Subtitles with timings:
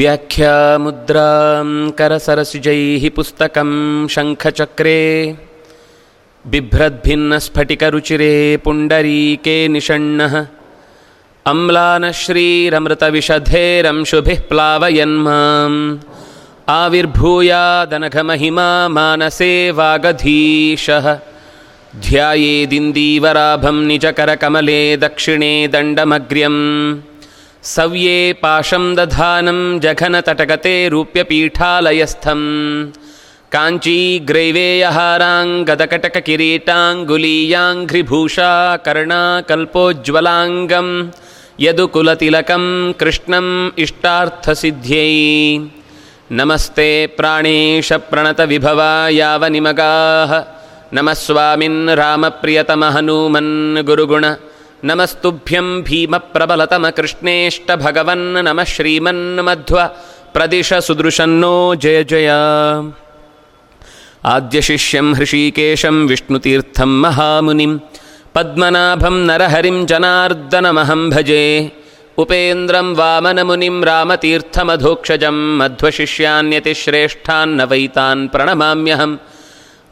[0.00, 1.66] व्याख्यामुद्रां
[1.98, 3.70] करसरसिजैः पुस्तकं
[4.14, 5.00] शङ्खचक्रे
[6.52, 8.34] बिभ्रद्भिन्नस्फटिकरुचिरे
[8.64, 10.34] पुण्डरीके निषण्णः
[11.52, 15.78] अम्लानश्रीरमृतविषधेरंशुभिः प्लावयन्माम्
[16.80, 21.06] आविर्भूयादनघमहिमा मानसे वागधीशः
[22.06, 26.62] ध्यायेदिन्दीवराभं निजकरकमले दक्षिणे दण्डमग्र्यम्
[27.63, 32.41] ಸವ್ಯೇ ಪಾಶಂ ದಧಾನಂ ಜಘನತಟಗತೆ ರೂಪ್ಯಪೀಠಾಲಯಸ್ಥಂ
[33.51, 41.11] ಕಾಂಚೀ ಗ್ರೈವೇಯಹಾರಾಂಗದಕಟಕ ಕಿರೀಟಾಂಗುಲೀಯಾಂಘ್ರಿಭೂಷಾ ಕರ್ಣಾಕಲ್ಪೋಜ್ವಲಾಂಗಂ
[41.61, 45.57] ಯದುಕುಲತಿಲಕಂ ಕೃಷ್ಣಂ ಇಷ್ಟಾರ್ಥಸಿದ್ಧ್ಯೈ
[46.31, 48.81] ನಮಸ್ತೆ ಪ್ರಾಣೇಶ ಪ್ರಣತ ವಿಭವ
[49.15, 50.33] ಯಾವ ನಿಮಗಾಹ
[50.93, 54.25] ನಮಸ್ವಾಮಿನ್ ರಾಮಪ್ರಿಯತಮ ಹನುಮನ್ ಗುರುಗುಣ
[54.83, 59.79] ನಮಸ್ತುಭ್ಯಂ ಭೀಮಪ್ರಬಲತಮಕೃಷ್ಣೇಷ್ಟಭಗವನ್ ನಮಃ ಶ್ರೀಮನ್ ಮಧ್ವ
[60.31, 62.31] ಪ್ರದಿಶ ಸುದೃಶನ್ನೋ ಜಯ ಜಯ
[64.25, 67.79] ಆದ್ಯಶಿಷ್ಯಂ ಹೃಷೀಕೇಶಂ ವಿಷ್ಣುತೀರ್ಥಂ ಮಹಾಮುನಿಂ
[68.33, 71.71] ಪದ್ಮನಾಭಂ ನರಹರಿಂ ಜನಾರ್ದನಮಹಂ ಭಜೆ
[72.17, 79.19] ಉಪೇಂದ್ರಂ ವಾಮನಮುನಿಂ ರಾಮತೀರ್ಥಮಧೋಕ್ಷಜಂ ಮಧ್ವಶಿಷ್ಯಾನ್ಯತಿಶ್ರೇಷ್ಠಾನ್ನವೈತಾನ್ ಪ್ರಣಮಾಮ್ಯಹಂ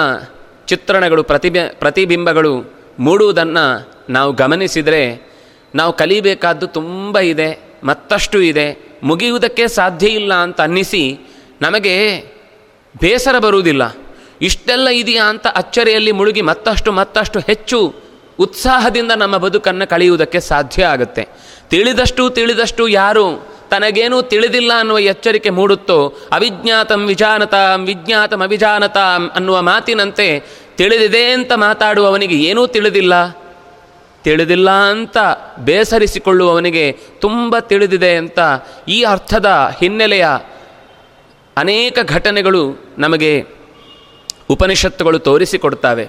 [0.68, 5.32] ಚಿತ್ರಣಗಳು, ಪ್ರತಿಬಿ, ಪ್ರತಿಬಿಂಬಗಳು ಮೂಡುವುದನ್ನು ನಾವು ಗಮನಿಸಿದರೆ,
[5.74, 11.20] ನಾವು ಕಲಿಬೇಕಾದ್ದು ತುಂಬ ಇದೆ, ಮತ್ತಷ್ಟು ಇದೆ, ಮುಗಿಯುವುದಕ್ಕೆ ಸಾಧ್ಯ ಇಲ್ಲ ಅಂತ ಅನ್ನಿಸಿ
[11.62, 12.20] ನಮಗೆ
[13.00, 13.96] ಬೇಸರ ಬರುವುದಿಲ್ಲ.
[14.42, 17.94] ಇಷ್ಟೆಲ್ಲ ಇದೆಯಾ ಅಂತ ಅಚ್ಚರಿಯಲ್ಲಿ ಮುಳುಗಿ ಮತ್ತಷ್ಟು ಮತ್ತಷ್ಟು ಹೆಚ್ಚು
[18.38, 21.28] ಉತ್ಸಾಹದಿಂದ ನಮ್ಮ ಬದುಕನ್ನು ಕಳೆಯುವುದಕ್ಕೆ ಸಾಧ್ಯ ಆಗುತ್ತೆ.
[21.68, 30.42] ತಿಳಿದಷ್ಟು ತಿಳಿದಷ್ಟು ಯಾರು ತನಗೇನೂ ತಿಳಿದಿಲ್ಲ ಅನ್ನುವ ಎಚ್ಚರಿಕೆ ಮೂಡುತ್ತೋ, ಅವಿಜ್ಞಾತಂ ವಿಜಾನತಾಂ, ವಿಜ್ಞಾತಂ ಅವಿಜಾನತಾಂ ಅನ್ನುವ ಮಾತಿನಂತೆ
[30.76, 33.38] ತಿಳಿದಿದೆ ಅಂತ ಮಾತಾಡುವವನಿಗೆ ಏನೂ ತಿಳಿದಿಲ್ಲ?
[34.22, 35.16] ತಿಳಿದಿಲ್ಲ ಅಂತ
[35.58, 38.38] ಬೇಸರಿಸಿಕೊಳ್ಳುವವನಿಗೆ ತುಂಬ ತಿಳಿದಿದೆ ಅಂತ
[38.88, 39.46] ಈ ಅರ್ಥದ
[39.80, 40.26] ಹಿನ್ನೆಲೆಯ
[41.56, 43.44] ಅನೇಕ ಘಟನೆಗಳು ನಮಗೆ
[44.50, 46.08] ಉಪನಿಷತ್ತುಗಳು ತೋರಿಸಿಕೊಡ್ತಾವೆ.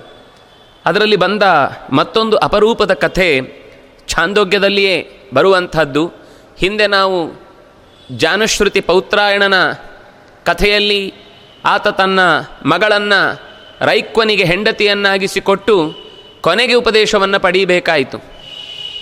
[0.85, 1.43] ಅದರಲ್ಲಿ ಬಂದ
[1.91, 3.41] ಮತ್ತೊಂದು ಅಪರೂಪದ ಕಥೆ
[4.07, 6.11] ಛಾಂದೋಗ್ಯದಲ್ಲಿಯೇ ಬರುವಂಥದ್ದು.
[6.57, 7.48] ಹಿಂದೆ ನಾವು
[8.11, 9.71] ಜಾನುಶ್ರುತಿ ಪೌತ್ರಾಯಣನ
[10.45, 11.13] ಕಥೆಯಲ್ಲಿ
[11.65, 12.19] ಆತ ತನ್ನ
[12.65, 13.39] ಮಗಳನ್ನು
[13.81, 15.93] ರೈಕ್ವನಿಗೆ ಹೆಂಡತಿಯನ್ನಾಗಿಸಿಕೊಟ್ಟು
[16.41, 18.23] ಕೊನೆಗೆ ಉಪದೇಶವನ್ನು ಪಡೀಬೇಕಾಯಿತು.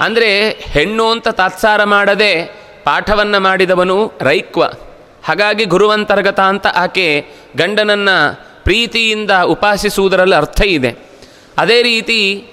[0.01, 2.45] ಅಂದರೆ ಹೆಣ್ಣು ಅಂತ ತಾತ್ಸಾರ ಮಾಡದೆ
[2.83, 4.63] ಪಾಠವನ್ನು ಮಾಡಿದವನು ರೈಕ್ವ.
[5.23, 7.25] ಹಾಗಾಗಿ ಗುರುವಂತರ್ಗತ ಅಂತ ಆಕೆ
[7.57, 10.95] ಗಂಡನನ್ನು ಪ್ರೀತಿಯಿಂದ ಉಪಾಸಿಸುವುದರಲ್ಲಿ ಅರ್ಥ ಇದೆ.
[11.57, 12.47] ಅದೇ ರೀತಿ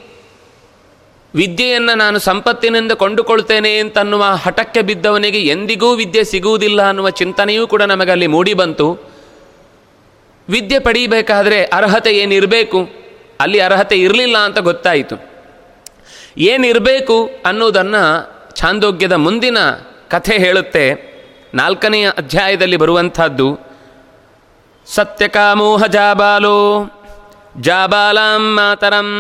[1.35, 9.15] ವಿದ್ಯೆಯನ್ನು ನಾನು ಸಂಪತ್ತಿನಿಂದ ಕೊಂಡುಕೊಳ್ತೇನೆ ಅಂತನ್ನುವ ಹಠಕ್ಕೆ ಬಿದ್ದವನಿಗೆ ಎಂದಿಗೂ ವಿದ್ಯೆ ಸಿಗುವುದಿಲ್ಲ ಅನ್ನುವ ಚಿಂತನೆಯೂ ಕೂಡ ನಮಗಲ್ಲಿ ಮೂಡಿಬಂತು
[10.49, 12.89] ವಿದ್ಯೆ ಪಡೀಬೇಕಾದರೆ ಅರ್ಹತೆ ಏನಿರಬೇಕು?
[13.41, 15.17] ಅಲ್ಲಿ ಅರ್ಹತೆ ಇರಲಿಲ್ಲ ಅಂತ ಗೊತ್ತಾಯಿತು.
[16.39, 19.59] ಏನಿರಬೇಕು ಅನ್ನೋದನ್ನು ಛಾಂದೋಗ್ಯದ ಮುಂದಿನ
[20.09, 21.15] ಕಥೆ ಹೇಳುತ್ತೆ.
[21.55, 23.59] ನಾಲ್ಕನೆಯ ಅಧ್ಯಾಯದಲ್ಲಿ ಬರುವಂಥದ್ದು,
[24.87, 26.87] ಸತ್ಯಕಾಮೋಹ ಜಾಬಾಲೋ,
[27.61, 29.11] ಜಾಬಾಲಾಂ ಮಾತರಂ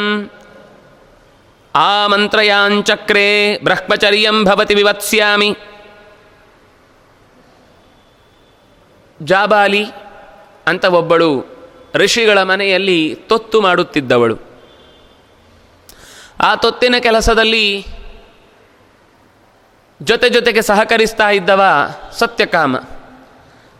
[1.76, 5.56] ಆಮಂತ್ರಯಾಂಚಕ್ರೆ ಬ್ರಹ್ಮಚರ್ಯಂ ಭವತಿ ವಿವತ್ಸ್ಯಾಮಿ.
[9.22, 9.86] ಜಾಬಾಲಿ
[10.66, 11.44] ಅಂತ ಒಬ್ಬಳು
[11.94, 14.38] ಋಷಿಗಳ ಮನೆಯಲ್ಲಿ ತೊತ್ತು ಮಾಡುತ್ತಿದ್ದವಳು.
[16.40, 17.86] ಆ ತೊತ್ತಿನ ಕೆಲಸದಲ್ಲಿ
[20.02, 21.62] ಜೊತೆ ಜೊತೆಗೆ ಸಹಕರಿಸ್ತಾ ಇದ್ದವ
[22.12, 22.76] ಸತ್ಯಕಾಮ.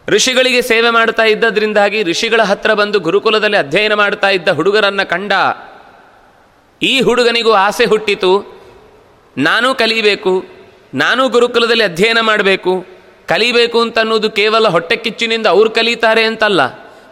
[0.09, 5.33] ಋಷಿಗಳಿಗೆ ಸೇವೆ ಮಾಡ್ತಾ ಇದ್ದದ್ರಿಂದಾಗಿ ಋಷಿಗಳ ಹತ್ರ ಬಂದು ಗುರುಕುಲದಲ್ಲಿ ಅಧ್ಯಯನ ಮಾಡ್ತಾ ಇದ್ದ ಹುಡುಗರನ್ನು ಕಂಡ
[6.83, 8.33] ಈ ಹುಡುಗನಿಗೂ ಆಸೆ ಹುಟ್ಟಿತು.
[9.37, 10.45] ನಾನೂ ಕಲಿಬೇಕು,
[10.95, 12.73] ನಾನು ಗುರುಕುಲದಲ್ಲಿ ಅಧ್ಯಯನ ಮಾಡಬೇಕು.
[13.29, 16.61] ಕಲಿಬೇಕು ಅಂತ ಅನ್ನೋದು ಕೇವಲ ಹೊಟ್ಟೆ ಕಿಚ್ಚಿನಿಂದ ಅವ್ರು ಕಲಿತಾರೆ ಅಂತಲ್ಲ.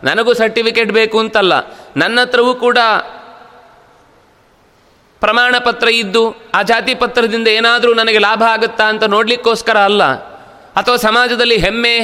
[0.05, 1.53] ನನಗೂ ಸರ್ಟಿಫಿಕೇಟ್ ಬೇಕು ಅಂತಲ್ಲ.
[1.97, 2.79] ನನ್ನ ಹತ್ರವೂ ಕೂಡ
[5.23, 6.23] ಪ್ರಮಾಣ ಪತ್ರ ಇದ್ದು,
[6.55, 10.05] ಆ ಜಾತಿ ಪತ್ರದಿಂದ ಏನಾದರೂ ನನಗೆ ಲಾಭ ಆಗುತ್ತಾ ಅಂತ ನೋಡಲಿಕ್ಕೋಸ್ಕರ ಅಲ್ಲ.
[10.75, 11.97] ಅಥವಾ ಸಮಾಜದಲ್ಲಿ ಹೆಮ್ಮೆ,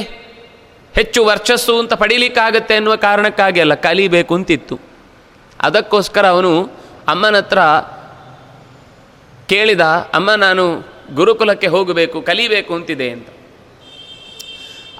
[0.94, 4.80] ಹೆಚ್ಚು ವರ್ಚಸ್ಸು ಅಂತ ಪಡೀಲಿಕ್ಕಾಗತ್ತೆ ಅನ್ನುವ ಕಾರಣಕ್ಕಾಗಿ ಅಲ್ಲ, ಕಲಿಬೇಕು ಅಂತಿತ್ತು.
[5.60, 6.52] ಅದಕ್ಕೋಸ್ಕರ ಅವನು
[7.08, 7.60] ಅಮ್ಮನ ಹತ್ರ
[9.48, 9.84] ಕೇಳಿದ,
[10.14, 10.64] ಅಮ್ಮ, ನಾನು
[11.14, 13.28] ಗುರುಕುಲಕ್ಕೆ ಹೋಗಬೇಕು, ಕಲಿಬೇಕು ಅಂತಿದೆ ಅಂತ.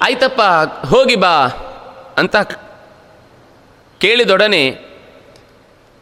[0.01, 0.43] ಆಯ್ತಪ್ಪ,
[0.87, 1.35] ಹೋಗಿ ಬಾ,
[2.19, 2.37] ಅಂತ
[4.01, 4.63] ಕೇಳಿದೊಡನೆ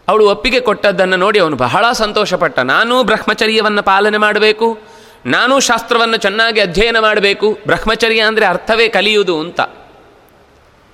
[0.08, 2.58] ಅವಳು ಒಪ್ಪಿಗೆ ಕೊಟ್ಟದ್ದನ್ನು ನೋಡಿ ಅವನು ಬಹಳ ಸಂತೋಷಪಟ್ಟ.
[2.58, 4.68] ನಾನೂ ಬ್ರಹ್ಮಚರ್ಯವನ್ನು ಪಾಲನೆ ಮಾಡಬೇಕು,
[5.26, 9.60] ನಾನೂ ಶಾಸ್ತ್ರವನ್ನು ಚೆನ್ನಾಗಿ ಅಧ್ಯಯನ ಮಾಡಬೇಕು, ಬ್ರಹ್ಮಚರ್ಯ ಅಂದರೆ ಅರ್ಥವೇ ಕಲಿಯುವುದು ಅಂತ.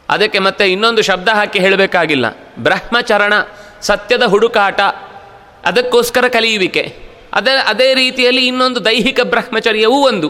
[0.08, 2.26] ಅದಕ್ಕೆ ಮತ್ತೆ ಇನ್ನೊಂದು ಶಬ್ದ ಹಾಕಿ ಹೇಳಬೇಕಾಗಿಲ್ಲ.
[2.58, 3.34] ಬ್ರಹ್ಮಚರಣ
[3.82, 4.80] ಸತ್ಯದ ಹುಡುಕಾಟ,
[5.64, 6.96] ಅದಕ್ಕೋಸ್ಕರ ಕಲಿಯುವಿಕೆ.
[7.32, 10.28] ಅದೇ ಅದೇ ರೀತಿಯಲ್ಲಿ ಇನ್ನೊಂದು ದೈಹಿಕ ಬ್ರಹ್ಮಚರ್ಯವೂ ಒಂದು.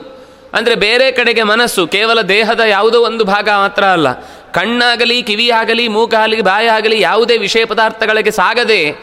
[0.52, 4.12] ಅಂದರೆ ಬೇರೆ ಕಡೆಗೆ ಮನಸ್ಸು, ಕೇವಲ ದೇಹದ ಯಾವುದೋ ಒಂದು ಭಾಗ ಮಾತ್ರ ಅಲ್ಲ.
[4.52, 8.96] ಕಣ್ಣಾಗಲಿ, ಕಿವಿಯಾಗಲಿ ಮೂಗಾಗಲಿ ಬಾಯಾಗಲಿ ಯಾವುದೇ ವಿಷಯ ಪದಾರ್ಥಗಳಿಗೆ ಸಾಗದೆ,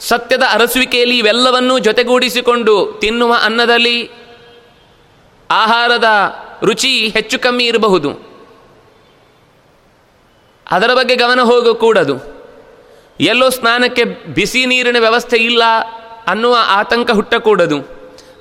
[0.00, 4.10] ಸತ್ಯದ ಅರಸುವಿಕೆಯಲ್ಲಿ ಇವೆಲ್ಲವನ್ನೂ ಜೊತೆಗೂಡಿಸಿಕೊಂಡು ತಿನ್ನುವ ಅನ್ನದಲ್ಲಿ
[5.50, 6.04] ಆಹಾರದ
[6.62, 8.10] ರುಚಿ ಹೆಚ್ಚು ಕಮ್ಮಿ ಇರಬಹುದು.
[10.70, 12.35] ಅದರ ಬಗ್ಗೆ ಗಮನ ಹೋಗಕೂಡದು.
[13.20, 15.62] ಎಲ್ಲೋ ಸ್ನಾನಕ್ಕೆ ಬಿಸಿ ನೀರಿನ ವ್ಯವಸ್ಥೆ ಇಲ್ಲ
[16.26, 17.78] ಅನ್ನುವ ಆತಂಕ ಹುಟ್ಟಕೂಡದು.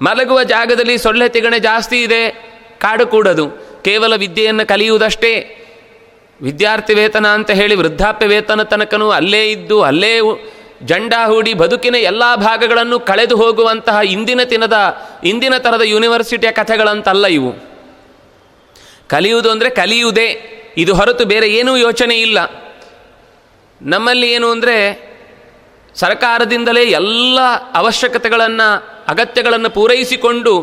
[0.01, 2.29] ಮಲಗುವ ಜಾಗದಲ್ಲಿ ಸೊಳ್ಳೆ ತಿಗಣೆ ಜಾಸ್ತಿ ಇದೆ
[2.79, 3.49] ಕಾಡು ಕೂಡದು
[3.83, 5.61] ಕೇವಲ ವಿದ್ಯೆಯನ್ನು ಕಲಿಯುವುದಷ್ಟೇ.
[6.41, 10.19] ವಿದ್ಯಾರ್ಥಿ ವೇತನ ಅಂತ ಹೇಳಿ ವೃದ್ಧಾಪ್ಯ ವೇತನ ತನಕನೂ ಅಲ್ಲೇ ಇದ್ದು, ಅಲ್ಲೇ
[10.83, 17.53] ಜಂಡಾ ಹೂಡಿ ಬದುಕಿನ ಎಲ್ಲ ಭಾಗಗಳನ್ನು ಕಳೆದು ಹೋಗುವಂತಹ ಇಂದಿನ ದಿನದ, ಇಂದಿನ ಥರದ ಯೂನಿವರ್ಸಿಟಿಯ ಕಥೆಗಳಂತಲ್ಲ ಇವು.
[19.07, 20.51] ಕಲಿಯುವುದು ಅಂದರೆ ಕಲಿಯುವುದೇ.
[20.77, 22.64] ಇದು ಹೊರತು ಬೇರೆ ಏನೂ ಯೋಚನೆ ಇಲ್ಲ.
[23.85, 24.77] ನಮ್ಮಲ್ಲಿ ಏನು ಅಂದರೆ
[25.95, 27.39] ಸರ್ಕಾರದಿಂದಲೇ ಎಲ್ಲ
[27.73, 28.69] ಅವಶ್ಯಕತೆಗಳನ್ನು,
[29.07, 30.53] ಅಗತ್ಯಗಳನ್ನು ಪೂರೈಸಿಕೊಂಡು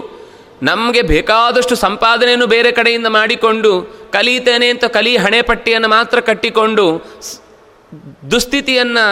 [0.62, 3.70] ನಮಗೆ ಬೇಕಾದಷ್ಟು ಸಂಪಾದನೆಯನ್ನು ಬೇರೆ ಕಡೆಯಿಂದ ಮಾಡಿಕೊಂಡು
[4.12, 6.86] ಕಲಿತೇನೆ ಅಂತ ಕಲಿ ಹಣೆಪಟ್ಟಿಯನ್ನು ಮಾತ್ರ ಕಟ್ಟಿಕೊಂಡು
[8.30, 9.06] ದುಸ್ಥಿತಿಯನ್ನು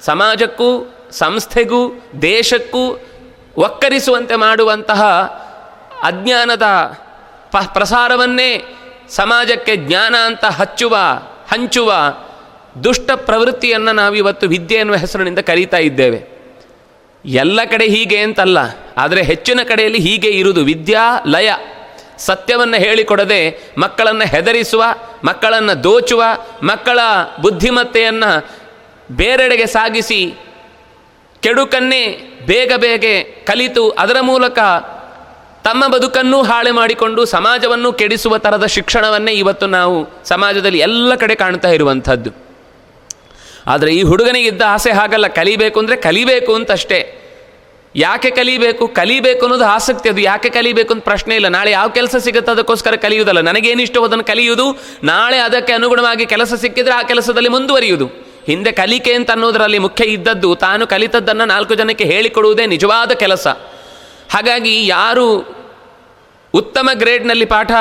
[0.00, 0.68] ಸಮಾಜಕ್ಕೂ,
[1.10, 1.80] ಸಂಸ್ಥೆಗೂ,
[2.22, 2.84] ದೇಶಕ್ಕೂ
[3.56, 5.02] ಒಕ್ಕರಿಸುವಂತೆ ಮಾಡುವಂತಹ
[6.02, 6.66] ಅಜ್ಞಾನದ
[7.52, 8.50] ಪ ಪ್ರಸಾರವನ್ನೇ
[9.08, 10.96] ಸಮಾಜಕ್ಕೆ ಜ್ಞಾನ ಅಂತ ಹಚ್ಚುವ,
[11.50, 11.90] ಹಂಚುವ
[12.74, 16.20] ದುಷ್ಟ ಪ್ರವೃತ್ತಿಯನ್ನು ನಾವಿವತ್ತು ವಿದ್ಯೆ ಎನ್ನುವ ಹೆಸರಿನಿಂದ ಕರೀತಾ ಇದ್ದೇವೆ.
[17.24, 18.58] ಎಲ್ಲ ಕಡೆ ಹೀಗೆ ಅಂತಲ್ಲ,
[18.96, 21.50] ಆದರೆ ಹೆಚ್ಚಿನ ಕಡೆಯಲ್ಲಿ ಹೀಗೆ ಇರುವುದು ವಿದ್ಯಾ ಲಯ.
[22.18, 23.40] ಸತ್ಯವನ್ನು ಹೇಳಿಕೊಡದೆ
[23.78, 24.82] ಮಕ್ಕಳನ್ನು ಹೆದರಿಸುವ,
[25.24, 26.22] ಮಕ್ಕಳನ್ನು ದೋಚುವ,
[26.62, 26.98] ಮಕ್ಕಳ
[27.42, 28.30] ಬುದ್ಧಿಮತ್ತೆಯನ್ನು
[29.12, 30.34] ಬೇರೆಡೆಗೆ ಸಾಗಿಸಿ
[31.42, 32.04] ಕೆಡುಕನ್ನೇ
[32.46, 33.04] ಬೇಗ ಬೇಗ
[33.44, 34.58] ಕಲಿತು ಅದರ ಮೂಲಕ
[35.64, 42.43] ತಮ್ಮ ಬದುಕನ್ನೂ ಹಾಳೆ ಮಾಡಿಕೊಂಡು ಸಮಾಜವನ್ನು ಕೆಡಿಸುವ ಥರದ ಶಿಕ್ಷಣವನ್ನೇ ಇವತ್ತು ನಾವು ಸಮಾಜದಲ್ಲಿ ಎಲ್ಲ ಕಡೆ ಕಾಣ್ತಾ ಇರುವಂಥದ್ದು.
[43.66, 47.20] ಆದರೆ ಈ ಹುಡುಗನಿಗಿದ್ದ ಆಸೆ ಹಾಗಲ್ಲ, ಕಲಿಬೇಕು ಅಂದರೆ ಕಲಿಬೇಕು ಅಂತಷ್ಟೇ.
[47.96, 48.88] ಯಾಕೆ ಕಲಿಬೇಕು?
[48.88, 50.20] ಕಲಿಬೇಕು ಅನ್ನೋದು ಆಸಕ್ತಿ ಅದು.
[50.20, 51.48] ಯಾಕೆ ಕಲಿಬೇಕು ಅಂತ ಪ್ರಶ್ನೆ ಇಲ್ಲ.
[51.48, 53.40] ನಾಳೆ ಯಾವ ಕೆಲಸ ಸಿಗುತ್ತೆ ಅದಕ್ಕೋಸ್ಕರ ಕಲಿಯುವುದಲ್ಲ.
[53.40, 54.80] ನನಗೇನಿಷ್ಟೋ ಅದನ್ನು ಕಲಿಯುವುದು.
[55.02, 58.06] ನಾಳೆ ಅದಕ್ಕೆ ಅನುಗುಣವಾಗಿ ಕೆಲಸ ಸಿಕ್ಕಿದ್ರೆ ಆ ಕೆಲಸದಲ್ಲಿ ಮುಂದುವರಿಯುವುದು.
[58.46, 63.46] ಹಿಂದೆ ಕಲಿಕೆ ಅಂತ ಅನ್ನೋದರಲ್ಲಿ ಮುಖ್ಯ ಇದ್ದದ್ದು, ತಾನು ಕಲಿತದ್ದನ್ನು ನಾಲ್ಕು ಜನಕ್ಕೆ ಹೇಳಿಕೊಡುವುದೇ ನಿಜವಾದ ಕೆಲಸ.
[64.30, 65.26] ಹಾಗಾಗಿ ಯಾರು
[66.54, 67.72] ಉತ್ತಮ ಗ್ರೇಡ್ನಲ್ಲಿ ಪಾಠ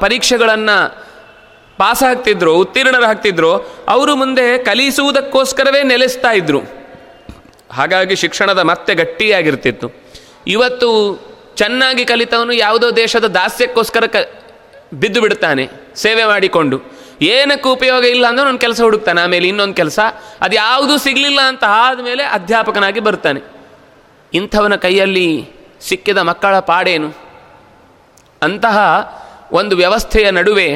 [0.00, 1.01] ಪರೀಕ್ಷೆಗಳನ್ನು
[1.82, 3.52] ಪಾಸ್ ಆಗ್ತಿದ್ರು ಉತ್ತೀರ್ಣರಾಗ್ತಿದ್ರು
[3.88, 6.60] ಅವರು ಮುಂದೆ ಕಲಿಸುವುದಕ್ಕೋಸ್ಕರವೇ ನೆಲೆಸ್ತಾ ಇದ್ರು.
[7.72, 9.88] ಹಾಗಾಗಿ ಶಿಕ್ಷಣದ ಮತ್ತೆ ಗಟ್ಟಿಯಾಗಿರ್ತಿತ್ತು.
[10.46, 10.88] ಇವತ್ತು
[11.56, 14.16] ಚೆನ್ನಾಗಿ ಕಲಿತವನು ಯಾವುದೋ ದೇಶದ ದಾಸ್ಯಕ್ಕೋಸ್ಕರ ಕ,
[14.94, 15.64] ಬಿದ್ದು ಬಿಡ್ತಾನೆ,
[15.96, 16.76] ಸೇವೆ ಮಾಡಿಕೊಂಡು.
[17.22, 19.98] ಏನಕ್ಕೂ ಉಪಯೋಗ ಇಲ್ಲ ಅಂದ್ರೆ ಒಂದು ಕೆಲಸ ಹುಡುಕ್ತಾನೆ, ಆಮೇಲೆ ಇನ್ನೊಂದು ಕೆಲಸ,
[20.40, 23.40] ಅದು ಯಾವುದೂ ಸಿಗಲಿಲ್ಲ ಅಂತ ಆದಮೇಲೆ ಅಧ್ಯಾಪಕನಾಗಿ ಬರ್ತಾನೆ.
[24.34, 25.28] ಇಂಥವನ ಕೈಯಲ್ಲಿ
[25.80, 27.10] ಸಿಕ್ಕಿದ ಮಕ್ಕಳ ಪಾಡೇನು?
[28.42, 28.78] ಅಂತಹ
[29.52, 30.68] ಒಂದು ವ್ಯವಸ್ಥೆಯ ನಡುವೆ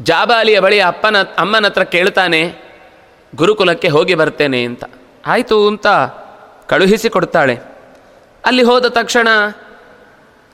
[0.00, 2.40] ಜಾಬಾಲಿಯ ಬಳಿ ಅಪ್ಪನ, ಅಮ್ಮನ ಹತ್ರ ಕೇಳ್ತಾನೆ,
[3.32, 4.84] ಗುರುಕುಲಕ್ಕೆ ಹೋಗಿ ಬರ್ತೇನೆ ಅಂತ.
[5.26, 5.86] ಆಯಿತು ಅಂತ
[6.68, 7.54] ಕಳುಹಿಸಿ ಕೊಡ್ತಾಳೆ.
[8.44, 9.28] ಅಲ್ಲಿ ಹೋದ ತಕ್ಷಣ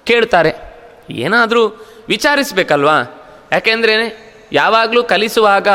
[0.07, 0.53] ಕೇಳ್ತಾರೆ,
[1.11, 1.63] ಏನಾದರೂ
[2.09, 2.97] ವಿಚಾರಿಸಬೇಕಲ್ವಾ?
[3.53, 3.95] ಯಾಕೆಂದ್ರೆ
[4.53, 5.69] ಯಾವಾಗಲೂ ಕಲಿಸುವಾಗ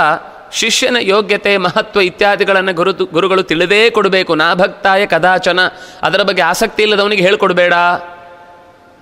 [0.54, 4.36] ಶಿಷ್ಯನ ಯೋಗ್ಯತೆ, ಮಹತ್ವ ಇತ್ಯಾದಿಗಳನ್ನು ಗುರು, ಗುರುಗಳು ತಿಳಿದೇ ಕೊಡಬೇಕು.
[4.36, 5.60] ನಾ ಭಕ್ತಾಯ ಕದಾಚನ.
[6.02, 7.74] ಅದರ ಬಗ್ಗೆ ಆಸಕ್ತಿ ಇಲ್ಲದವನಿಗೆ ಹೇಳ್ಕೊಡ್ಬೇಡ.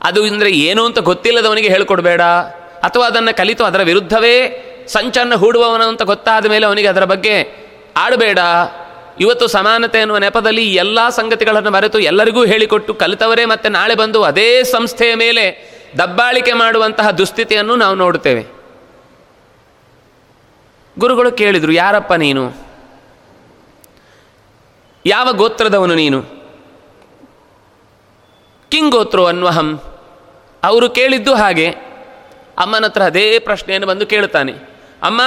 [0.01, 2.21] ಅದು ಅಂದರೆ ಏನು ಅಂತ ಗೊತ್ತಿಲ್ಲದವನಿಗೆ ಹೇಳ್ಕೊಡ್ಬೇಡ.
[2.85, 7.65] ಅಥವಾ ಅದನ್ನು ಕಲಿತು ಅದರ ವಿರುದ್ಧವೇ ಸಂಚನ್ನು ಹೂಡುವವನು ಅಂತ ಗೊತ್ತಾದ ಮೇಲೆ ಅವನಿಗೆ ಅದರ ಬಗ್ಗೆ
[7.97, 8.39] ಆಡಬೇಡ.
[9.19, 15.15] ಇವತ್ತು ಸಮಾನತೆ ಎನ್ನುವ ನೆಪದಲ್ಲಿ ಎಲ್ಲ ಸಂಗತಿಗಳನ್ನು ಮರೆತು ಎಲ್ಲರಿಗೂ ಹೇಳಿಕೊಟ್ಟು ಕಲಿತವರೇ ಮತ್ತೆ ನಾಳೆ ಬಂದು ಅದೇ ಸಂಸ್ಥೆಯ
[15.15, 18.45] ಮೇಲೆ ದಬ್ಬಾಳಿಕೆ ಮಾಡುವಂತಹ ದುಸ್ಥಿತಿಯನ್ನು ನಾವು ನೋಡುತ್ತೇವೆ.
[20.99, 22.53] ಗುರುಗಳು ಕೇಳಿದರು, ಯಾರಪ್ಪ ನೀನು?
[25.05, 26.23] ಯಾವ ಗೋತ್ರದವನು ನೀನು?
[28.69, 29.81] ಕಿಂಗೋತ್ರೋ ಅನ್ವಹಂ.
[30.63, 31.84] ಅವರು ಕೇಳಿದ್ದು ಹಾಗೆ.
[32.57, 34.51] ಅಮ್ಮನ ಹತ್ರ ಅದೇ ಪ್ರಶ್ನೆಯನ್ನು ಬಂದು ಕೇಳ್ತಾನೆ
[35.03, 35.21] ಅಮ್ಮ,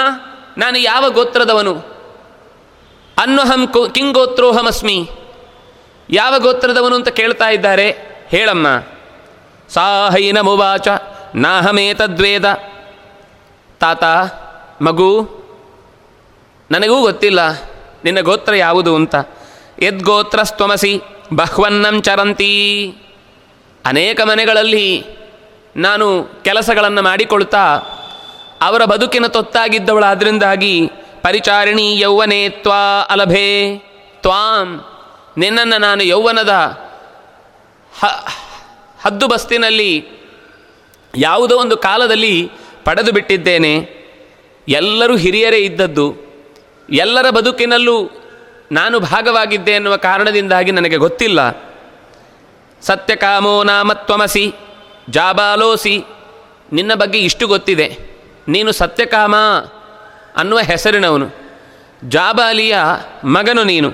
[0.59, 1.99] ನಾನು ಯಾವ ಗೋತ್ರದವನು?
[3.19, 5.11] ಅನ್ನೋಹಂ ಕೋ ಕಿಂಗೋತ್ರೋಹಮಸ್ಮಿ.
[6.11, 7.91] ಯಾವ ಗೋತ್ರದವನು ಅಂತ ಕೇಳ್ತಾ ಇದ್ದಾರೆ?
[8.29, 8.67] ಹೇಳಮ್ಮ.
[9.69, 10.89] ಸಾಹೈನಮುವಾಚ
[11.35, 12.55] ನಾಹಮೇತದ್ವೇದ.
[13.81, 14.05] ತಾತ,
[14.83, 15.39] ಮಗು,
[16.71, 17.53] ನನಗೂ ಗೊತ್ತಿಲ್ಲ.
[18.05, 19.15] ನಿನ್ನ ಗೋತ್ರ ಯಾವುದು ಅಂತ.
[19.83, 21.01] ಯದ್ಗೋತ್ರಸ್ತ್ವಮಸಿ
[21.35, 22.89] ಬಹ್ವನ್ನಂ ಚರಂತಿ.
[23.87, 25.18] ಅನೇಕ ಮನೆಗಳಲ್ಲಿ
[25.79, 27.81] ನಾನು ಕೆಲಸಗಳನ್ನು ಮಾಡಿಕೊಳ್ತಾ
[28.63, 30.91] ಅವರ ಬದುಕಿನ ತೊತ್ತಾಗಿದ್ದವಳಾದ್ರಿಂದಾಗಿ
[31.23, 33.79] ಪರಿಚಾರಿಣಿ ಯೌವನೇ ತ್ವಾ ಅಲಭೆ.
[34.23, 34.85] ತ್ವಾಂ,
[35.39, 36.53] ನಿನ್ನನ್ನು ನಾನು ಯೌವನದ
[39.05, 40.07] ಹದ್ದು ಬಸ್ತಿನಲ್ಲಿ
[41.17, 42.51] ಯಾವುದೋ ಒಂದು ಕಾಲದಲ್ಲಿ
[42.85, 43.75] ಪಡೆದು ಬಿಟ್ಟಿದ್ದೇನೆ.
[44.69, 46.17] ಎಲ್ಲರೂ ಹಿರಿಯರೇ ಇದ್ದದ್ದು.
[46.91, 48.11] ಎಲ್ಲರ ಬದುಕಿನಲ್ಲೂ
[48.73, 51.51] ನಾನು ಭಾಗವಾಗಿದ್ದೆ ಎನ್ನುವ ಕಾರಣದಿಂದಾಗಿ ನನಗೆ ಗೊತ್ತಿಲ್ಲ.
[52.83, 54.55] ಸತ್ಯಕಾಮೋ ನಾಮತ್ವಮಸಿ
[55.11, 56.05] ಜಾಬಾಲೋಸಿ,
[56.73, 57.99] ನಿನ್ನ ಬಗ್ಗೆ ಇಷ್ಟು ಗೊತ್ತಿದೆ.
[58.49, 59.37] ನೀನು ಸತ್ಯಕಾಮ
[60.37, 61.27] ಅನ್ನುವ ಹೆಸರಿನವನು.
[62.05, 62.77] ಜಾಬಾಲಿಯ
[63.25, 63.93] ಮಗನು ನೀನು.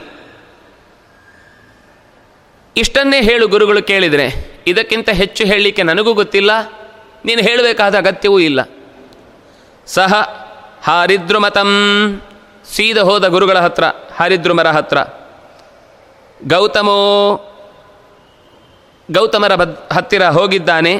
[2.76, 6.50] ಇಷ್ಟನ್ನೇ ಹೇಳು ಗುರುಗಳು ಕೇಳಿದರೆ, ಇದಕ್ಕಿಂತ ಹೆಚ್ಚು ಹೇಳಲಿಕ್ಕೆ ನನಗೂ ಗೊತ್ತಿಲ್ಲ,
[7.25, 8.68] ನೀನು ಹೇಳಬೇಕಾದ ಅಗತ್ಯವೂ ಇಲ್ಲ.
[9.87, 10.14] ಸಹ
[10.85, 11.71] ಹಾರಿದ್ರುಮತಂ,
[12.73, 13.85] ಸೀದ ಹೋದ ಗುರುಗಳ ಹತ್ರ,
[14.16, 14.99] ಹಾರಿದ್ರುಮರ ಹತ್ರ.
[16.47, 16.97] ಗೌತಮೋ
[19.11, 20.96] ಗೌತಮರ ಬದ್ ಹತ್ತಿರ ಹೋಗಿದ್ದಾನೆ.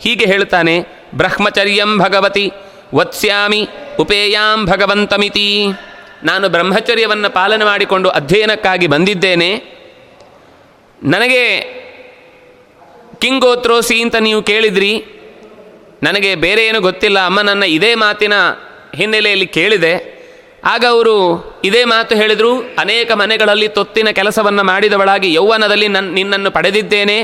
[0.00, 2.52] ಹೀಗೆ ಹೇಳ್ತಾನೆ, ಬ್ರಹ್ಮಚರ್ಯಂ ಭಗವತಿ,
[2.94, 3.68] ವತ್ಸ್ಯಾಮಿ
[4.00, 5.66] ಉಪೇಯಾಂ ಭಗವಂತಮಿತಿ.
[6.24, 9.56] ನಾನು ಬ್ರಹ್ಮಚರ್ಯವನ್ನು ಪಾಲನೆ ಮಾಡಿಕೊಂಡು ಅಧ್ಯಯನಕ್ಕಾಗಿ ಬಂದಿದ್ದೇನೆ.
[11.02, 11.60] ನನಗೆ
[13.18, 15.04] ಕಿಂಗೋತ್ರೋಸಿ ಅಂತ ನೀವು ಕೇಳಿದ್ರಿ.
[16.02, 17.24] ನನಗೆ ಬೇರೆ ಏನು ಗೊತ್ತಿಲ್ಲ.
[17.24, 18.32] ಅಮ್ಮ ನನ್ನ ಇದೇ ಮಾತಿನ
[18.94, 20.17] ಹಿನ್ನೆಲೆಯಲ್ಲಿ ಕೇಳಿದೆ.
[20.68, 21.16] ಆಗ ಅವರು
[21.64, 27.18] ಇದೇ ಮಾತು ಹೇಳಿದರು, ಅನೇಕ ಮನೆಗಳಲ್ಲಿ ತೊತ್ತಿನ ಕೆಲಸವನ್ನು ಮಾಡಿದವಳಾಗಿ ಯೌವನದಲ್ಲಿ ನನ್ನ ನಿನ್ನನ್ನು ಪಡೆದಿದ್ದೇನೆ.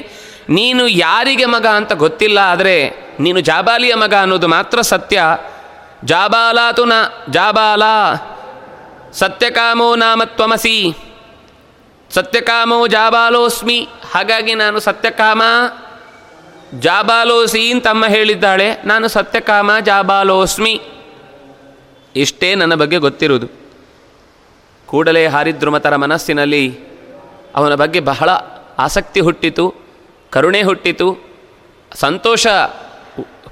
[0.48, 2.76] ನೀನು ಯಾರಿಗೆ ಮಗ ಅಂತ ಗೊತ್ತಿಲ್ಲ, ಆದರೆ
[3.20, 5.22] ನೀನು ಜಾಬಾಲಿಯ ಮಗ ಅನ್ನೋದು ಮಾತ್ರ ಸತ್ಯ.
[6.04, 6.92] ಜಾಬಾಲಾತು ನ
[7.30, 7.82] ಜಾಬಾಲ.
[9.12, 10.76] ಸತ್ಯಕಾಮೋ ನಾಮ ತ್ವಮಸಿ.
[12.10, 13.78] ಸತ್ಯಕಾಮೋ ಜಾಬಾಲೋಸ್ಮಿ.
[14.14, 15.42] ಹಾಗಾಗಿ ನಾನು ಸತ್ಯಕಾಮ,
[16.80, 18.68] ಜಾಬಾಲೋಸಿ ಅಂತಮ್ಮ ಹೇಳಿದ್ದಾಳೆ.
[18.84, 20.74] ನಾನು ಸತ್ಯಕಾಮ, ಜಾಬಾಲೋಸ್ಮಿ.
[22.16, 23.46] ಇಷ್ಟೇ ನನ್ನ ಬಗ್ಗೆ ಗೊತ್ತಿರುವುದು.
[24.86, 26.78] ಕೂಡಲೇ ಹಾರಿದ್ರುಮತರ ಮನಸ್ಸಿನಲ್ಲಿ
[27.54, 28.30] ಅವನ ಬಗ್ಗೆ ಬಹಳ
[28.78, 29.74] ಆಸಕ್ತಿ ಹುಟ್ಟಿತು,
[30.30, 31.28] ಕರುಣೆ ಹುಟ್ಟಿತು,
[31.94, 32.46] ಸಂತೋಷ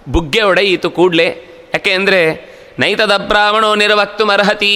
[0.09, 1.27] ಬುಗ್ಗೆ ಒಡೆಯಿತು ಕೂಡಲೇ.
[1.75, 4.73] ಯಾಕೆ ಅಂದರೆ, ನೈತದ ಬ್ರಾಹ್ಮಣೋ ನಿರ್ವಕ್ತು ಅರ್ಹತಿ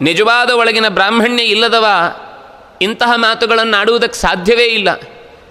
[0.00, 1.86] ನಿಜವಾದ ಒಳಗಿನ ಬ್ರಾಹ್ಮಣ್ಯ ಇಲ್ಲದವ
[2.82, 4.88] ಇಂತಹ ಮಾತುಗಳನ್ನು ಆಡುವುದಕ್ಕೆ ಸಾಧ್ಯವೇ ಇಲ್ಲ.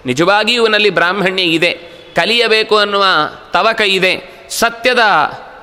[0.06, 1.72] ನಿಜವಾಗಿಯೂ ಇವನಲ್ಲಿ ಬ್ರಾಹ್ಮಣ್ಯ ಇದೆ,
[2.14, 3.04] ಕಲಿಯಬೇಕು ಅನ್ನುವ
[3.52, 4.98] ತವಕ ಇದೆ, ಸತ್ಯದ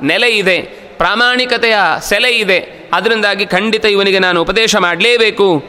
[0.02, 2.90] ನೆಲೆ ಇದೆ ಪ್ರಾಮಾಣಿಕತೆಯ ಸೆಲೆ ಇದೆ.
[2.94, 5.64] ಅದರಿಂದಾಗಿ ಖಂಡಿತ ಇವನಿಗೆ ನಾನು ಉಪದೇಶ ಮಾಡಲೇಬೇಕು.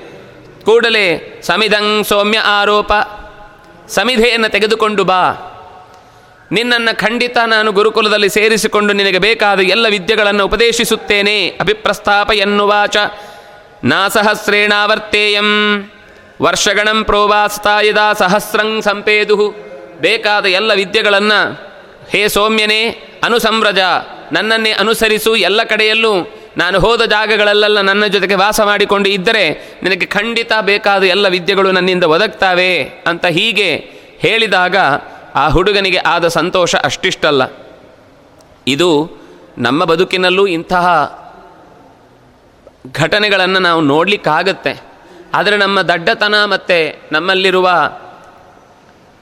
[0.65, 2.93] ಕೂಡಲೇ ಸಮಿಧಂ ಸೌಮ್ಯ ಆರೋಪ.
[3.89, 5.51] ಸಮಿಧೆಯನ್ನು ತೆಗೆದುಕೊಂಡು ಬಾ.
[6.53, 11.49] ನಿನ್ನನ್ನು ಖಂಡಿತ ನಾನು ಗುರುಕುಲದಲ್ಲಿ ಸೇರಿಸಿಕೊಂಡು ನಿನಗೆ ಬೇಕಾದ ಎಲ್ಲ ವಿದ್ಯೆಗಳನ್ನು ಉಪದೇಶಿಸುತ್ತೇನೆ.
[11.49, 12.97] ಅಭಿಪ್ರಸ್ತಾಪ ಎನ್ನುವಾಚ.
[13.85, 15.91] ನಾ ಸಹಸ್ರೇಣಾವರ್ತೇಯಂ.
[16.43, 19.55] ವರ್ಷಗಣಂ ಪ್ರೋವಾಸ್ತಾಯದಾ ಸಹಸ್ರಂ ಸಂಪೇದು
[20.01, 21.53] ಬೇಕಾದ ಎಲ್ಲ ವಿದ್ಯೆಗಳನ್ನು,
[22.11, 22.89] ಹೇ ಸೌಮ್ಯನೇ,
[23.25, 23.79] ಅನುಸಂವ್ರಜ.
[24.33, 26.35] ನನ್ನನ್ನೇ ಅನುಸರಿಸು ಎಲ್ಲ ಕಡೆಯಲ್ಲೂ.
[26.57, 29.51] ನಾನು ಹೋದ ಜಾಗಗಳಲ್ಲೆಲ್ಲ ನನ್ನ ಜೊತೆಗೆ ವಾಸ ಮಾಡಿಕೊಂಡು ಇದ್ದರೆ
[29.83, 34.77] ನಿನಗೆ ಖಂಡಿತ ಬೇಕಾದ ಎಲ್ಲ ವಿದ್ಯೆಗಳು ನನ್ನಿಂದ ಒದಗ್ತಾವೆ ಅಂತ ಹೀಗೆ ಹೇಳಿದಾಗ
[35.35, 37.43] ಆ ಹುಡುಗನಿಗೆ ಆದ ಸಂತೋಷ ಅಷ್ಟಿಷ್ಟಲ್ಲ.
[38.67, 39.11] ಇದು
[39.59, 40.87] ನಮ್ಮ ಬದುಕಿನಲ್ಲೂ ಇಂತಹ
[42.93, 44.83] ಘಟನೆಗಳನ್ನು ನಾವು ನೋಡಲಿಕ್ಕಾಗತ್ತೆ.
[45.35, 47.93] ಆದರೆ ನಮ್ಮ ದಡ್ಡತನ ಮತ್ತು ನಮ್ಮಲ್ಲಿರುವ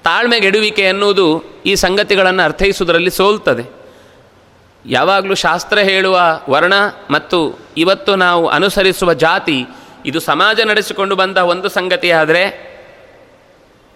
[0.04, 3.81] ತಾಳ್ಮೆಗೆಡುವಿಕೆ ಎನ್ನುವುದು ಈ ಸಂಗತಿಗಳನ್ನು ಅರ್ಥೈಸುವುದರಲ್ಲಿ ಸೋಲ್ತದೆ.
[4.86, 6.20] ಯಾವಾಗಲೂ ಶಾಸ್ತ್ರ ಹೇಳುವ
[6.50, 6.72] ವರ್ಣ
[7.10, 9.66] ಮತ್ತು ಇವತ್ತು ನಾವು ಅನುಸರಿಸುವ ಜಾತಿ,
[10.06, 12.72] ಇದು ಸಮಾಜ ನಡೆಸಿಕೊಂಡು ಬಂದ ಒಂದು ಸಂಗತಿಯಾದರೆ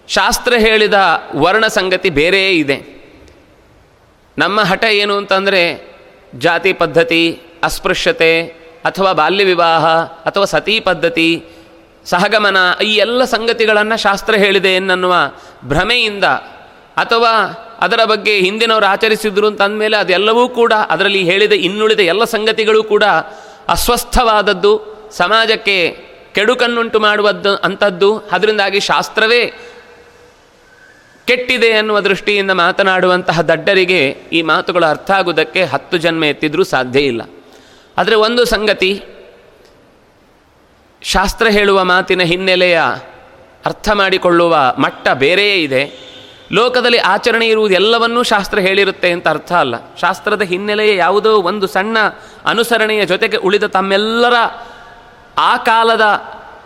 [0.07, 0.93] ಶಾಸ್ತ್ರ ಹೇಳಿದ
[1.35, 2.97] ವರ್ಣ ಸಂಗತಿ ಬೇರೆಯೇ ಇದೆ.
[4.37, 5.95] ನಮ್ಮ ಹಠ ಏನು ಅಂತಂದರೆ,
[6.35, 8.43] ಜಾತಿ ಪದ್ಧತಿ, ಅಸ್ಪೃಶ್ಯತೆ,
[8.85, 11.43] ಅಥವಾ ಬಾಲ್ಯ ವಿವಾಹ, ಅಥವಾ ಸತಿ ಪದ್ಧತಿ,
[12.05, 15.15] ಸಹಗಮನ, ಈ ಎಲ್ಲ ಸಂಗತಿಗಳನ್ನು ಶಾಸ್ತ್ರ ಹೇಳಿದೆ ಎನ್ನುವ
[15.65, 16.23] ಭ್ರಮೆಯಿಂದ
[16.97, 17.33] ಅಥವಾ
[17.79, 23.03] ಅದರ ಬಗ್ಗೆ ಹಿಂದಿನವರು ಆಚರಿಸಿದ್ರು ಅಂತ ಅಂದಮೇಲೆ ಅದೆಲ್ಲವೂ ಕೂಡ ಅದರಲ್ಲಿ ಹೇಳಿದ ಇನ್ನುಳಿದ ಎಲ್ಲ ಸಂಗತಿಗಳು ಕೂಡ
[23.69, 24.73] ಅಸ್ವಸ್ಥವಾದದ್ದು,
[25.11, 25.97] ಸಮಾಜಕ್ಕೆ
[26.35, 29.51] ಕೆಡುಕನ್ನುಂಟು ಮಾಡುವದ್ದು ಅಂಥದ್ದು ಅದರಿಂದಾಗಿ ಶಾಸ್ತ್ರವೇ
[31.25, 37.21] ಕೆಟ್ಟಿದೆ ಅನ್ನುವ ದೃಷ್ಟಿಯಿಂದ ಮಾತನಾಡುವಂತಹ ದಡ್ಡರಿಗೆ ಈ ಮಾತುಗಳು ಅರ್ಥ ಆಗುವುದಕ್ಕೆ ಹತ್ತು ಜನ್ಮ ಎತ್ತಿದ್ರೂ ಸಾಧ್ಯ ಇಲ್ಲ.
[37.97, 39.01] ಆದರೆ ಒಂದು ಸಂಗತಿ,
[41.01, 42.81] ಶಾಸ್ತ್ರ ಹೇಳುವ ಮಾತಿನ ಹಿನ್ನೆಲೆಯ
[43.65, 46.06] ಅರ್ಥ ಮಾಡಿಕೊಳ್ಳುವ ಮಟ್ಟ ಬೇರೆಯೇ ಇದೆ.
[46.51, 49.75] ಲೋಕದಲ್ಲಿ ಆಚರಣೆ ಇರುವುದು ಎಲ್ಲವನ್ನೂ ಶಾಸ್ತ್ರ ಹೇಳಿರುತ್ತೆ ಅಂತ ಅರ್ಥ ಅಲ್ಲ.
[49.95, 51.97] ಶಾಸ್ತ್ರದ ಹಿನ್ನೆಲೆಯ ಯಾವುದೋ ಒಂದು ಸಣ್ಣ
[52.45, 54.33] ಅನುಸರಣೆಯ ಜೊತೆಗೆ ಉಳಿದ ತಮ್ಮೆಲ್ಲರ
[55.37, 56.01] ಆ ಕಾಲದ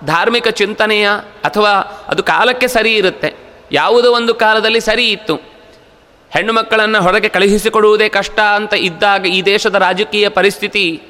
[0.05, 1.09] ಧಾರ್ಮಿಕ ಚಿಂತನೆಯ
[1.43, 1.69] ಅಥವಾ
[2.07, 3.33] ಅದು ಕಾಲಕ್ಕೆ ಸರಿ ಇರುತ್ತೆ.
[3.71, 5.35] ಯಾವುದೋ ಒಂದು ಕಾಲದಲ್ಲಿ ಸರಿ ಇತ್ತು.
[6.29, 11.03] ಹೆಣ್ಣು ಮಕ್ಕಳನ್ನು ಹೊರಗೆ ಕಳುಹಿಸಿಕೊಡುವುದೇ ಕಷ್ಟ ಅಂತ ಇದ್ದಾಗ ಈ ದೇಶದ ರಾಜಕೀಯ ಪರಿಸ್ಥಿತಿ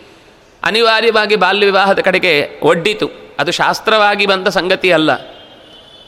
[0.63, 3.09] ಅನಿವಾರ್ಯವಾಗಿ ಬಾಲ್ಯ ವಿವಾಹದ ಕಡೆಗೆ ಒಡ್ಡಿತು.
[3.39, 5.09] ಅದು ಶಾಸ್ತ್ರವಾಗಿ ಬಂದ ಸಂಗತಿ ಅಲ್ಲ.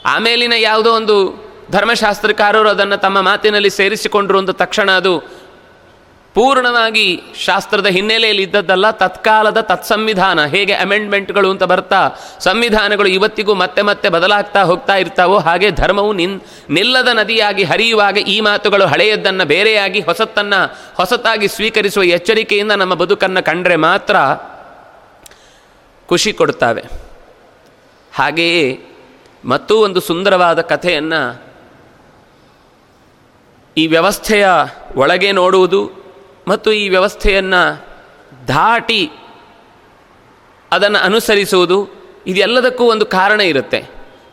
[0.04, 1.44] ಆಮೇಲಿನ ಯಾವುದೋ ಒಂದು
[1.74, 5.14] ಧರ್ಮಶಾಸ್ತ್ರಕಾರರು ಅದನ್ನು ತಮ್ಮ ಮಾತಿನಲ್ಲಿ ಸೇರಿಸಿಕೊಂಡರು ಅಂತ ತಕ್ಷಣ ಅದು
[6.34, 7.04] ಪೂರ್ಣವಾಗಿ
[7.44, 10.38] ಶಾಸ್ತ್ರದ ಹಿನ್ನೆಲೆಯಲ್ಲಿ ಇದ್ದದ್ದಲ್ಲ, ತತ್ಕಾಲದ ತತ್ಸಂವಿಧಾನ.
[10.44, 12.00] ಹೇಗೆ ಅಮೆಂಡ್ಮೆಂಟ್ಗಳು ಅಂತ ಬರ್ತಾ,
[12.40, 16.34] ಸಂವಿಧಾನಗಳು ಇವತ್ತಿಗೂ ಮತ್ತೆ ಮತ್ತೆ ಬದಲಾಗ್ತಾ ಹೋಗ್ತಾ ಇರ್ತಾವೋ ಹಾಗೆ ಧರ್ಮವು ನಿನ್,
[16.70, 20.60] ನಿಲ್ಲದ ನದಿಯಾಗಿ ಹರಿಯುವಾಗ ಈ ಮಾತುಗಳು ಹಳೆಯದ್ದನ್ನು ಬೇರೆಯಾಗಿ ಹೊಸತನ್ನು
[20.96, 24.16] ಹೊಸತಾಗಿ ಸ್ವೀಕರಿಸುವ ಎಚ್ಚರಿಕೆಯಿಂದ ನಮ್ಮ ಬದುಕನ್ನು ಕಂಡ್ರೆ ಮಾತ್ರ
[26.08, 26.84] ಖುಷಿ ಕೊಡ್ತಾವೆ.
[28.12, 28.66] ಹಾಗೆಯೇ
[29.44, 31.22] ಮತ್ತೂ ಒಂದು ಸುಂದರವಾದ ಕಥೆಯನ್ನು
[33.76, 34.46] ಈ ವ್ಯವಸ್ಥೆಯ
[34.96, 35.90] ಒಳಗೆ ನೋಡುವುದು
[36.48, 37.84] ಮತ್ತು ಈ ವ್ಯವಸ್ಥೆಯನ್ನು
[38.48, 39.10] ದಾಟಿ
[40.72, 41.88] ಅದನ್ನು ಅನುಸರಿಸುವುದು
[42.26, 43.84] ಇದೆಲ್ಲದಕ್ಕೂ ಒಂದು ಕಾರಣ ಇರುತ್ತೆ.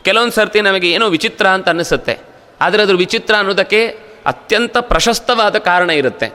[0.03, 2.19] ಕೆಲವೊಂದು ಸರ್ತಿ ನಮಗೆ ಏನೋ ವಿಚಿತ್ರ ಅಂತ ಅನ್ನಿಸುತ್ತೆ.
[2.61, 3.87] ಆದರೆ ಅದ್ರ ವಿಚಿತ್ರ ಅನ್ನೋದಕ್ಕೆ
[4.25, 6.27] ಅತ್ಯಂತ ಪ್ರಶಸ್ತವಾದ ಕಾರಣ ಇರುತ್ತೆ.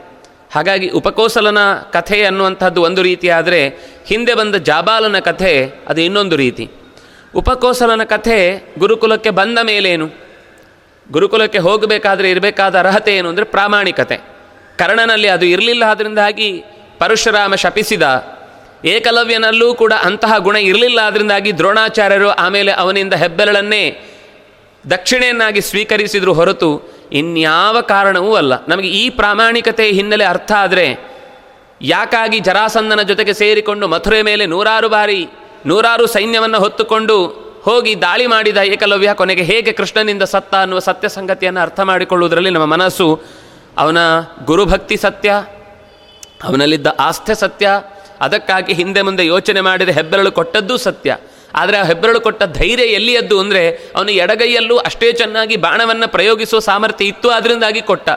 [0.51, 3.67] ಹಾಗಾಗಿ ಉಪಕೋಸಲನ ಕಥೆ ಅನ್ನುವಂಥದ್ದು ಒಂದು ರೀತಿ ಆದರೆ
[4.05, 6.71] ಹಿಂದೆ ಬಂದ ಜಾಬಾಲನ ಕಥೆ ಅದು ಇನ್ನೊಂದು ರೀತಿ.
[7.35, 8.37] ಉಪಕೋಸಲನ ಕಥೆ
[8.79, 10.26] ಗುರುಕುಲಕ್ಕೆ ಬಂದ ಮೇಲೇನು?
[11.11, 14.17] ಗುರುಕುಲಕ್ಕೆ ಹೋಗಬೇಕಾದ್ರೆ ಇರಬೇಕಾದ ಅರ್ಹತೆ ಏನು ಅಂದರೆ ಪ್ರಾಮಾಣಿಕತೆ.
[14.77, 16.63] ಕರ್ಣನಲ್ಲಿ ಅದು ಇರಲಿಲ್ಲ ಅದರಿಂದಾಗಿ
[16.99, 18.03] ಪರಶುರಾಮ ಶಪಿಸಿದ.
[18.85, 24.01] ಏಕಲವ್ಯನಲ್ಲೂ ಕೂಡ ಅಂತಹ ಗುಣ ಇರಲಿಲ್ಲ ಅದರಿಂದಾಗಿ ದ್ರೋಣಾಚಾರ್ಯರು ಆಮೇಲೆ ಅವನಿಂದ ಹೆಬ್ಬೆರಳನ್ನೇ
[24.89, 28.65] ದಕ್ಷಿಣೆಯನ್ನಾಗಿ ಸ್ವೀಕರಿಸಿದ್ರು ಹೊರತು ಇನ್ಯಾವ ಕಾರಣವೂ ಅಲ್ಲ.
[28.67, 31.17] ನಮಗೆ ಈ ಪ್ರಾಮಾಣಿಕತೆ ಹಿನ್ನೆಲೆ ಅರ್ಥ ಆದರೆ
[31.81, 35.27] ಯಾಕಾಗಿ ಜರಾಸಂದನ ಜೊತೆಗೆ ಸೇರಿಕೊಂಡು ಮಥುರೆ ಮೇಲೆ ನೂರಾರು ಬಾರಿ
[35.65, 41.79] ನೂರಾರು ಸೈನ್ಯವನ್ನು ಹೊತ್ತುಕೊಂಡು ಹೋಗಿ ದಾಳಿ ಮಾಡಿದ ಏಕಲವ್ಯ ಕೊನೆಗೆ ಹೇಗೆ ಕೃಷ್ಣನಿಂದ ಸತ್ತ ಅನ್ನುವ ಸತ್ಯ ಸಂಗತಿಯನ್ನು ಅರ್ಥ
[41.79, 43.21] ಮಾಡಿಕೊಳ್ಳುವುದರಲ್ಲಿ ನಮ್ಮ ಮನಸ್ಸು,
[43.77, 43.97] ಅವನ
[44.45, 45.29] ಗುರುಭಕ್ತಿ ಸತ್ಯ,
[46.43, 47.67] ಅವನಲ್ಲಿದ್ದ ಆಸ್ಥೆ ಸತ್ಯ,
[48.21, 51.17] ಅದಕ್ಕಾಗಿ ಹಿಂದೆ ಮುಂದೆ ಯೋಚನೆ ಮಾಡಿದ ಹೆಬ್ಬೆರಳು ಕೊಟ್ಟದ್ದು ಸತ್ಯ.
[51.55, 57.29] ಆದರೆ ಆ ಹೆಬ್ಬೆರಳು ಕೊಟ್ಟ ಧೈರ್ಯ ಎಲ್ಲಿಯದ್ದು ಅಂದರೆ ಅವನು ಎಡಗೈಯಲ್ಲೂ ಅಷ್ಟೇ ಚೆನ್ನಾಗಿ ಬಾಣವನ್ನು ಪ್ರಯೋಗಿಸುವ ಸಾಮರ್ಥ್ಯ ಇತ್ತು
[57.29, 58.09] ಅದರಿಂದಾಗಿ ಕೊಟ್ಟ.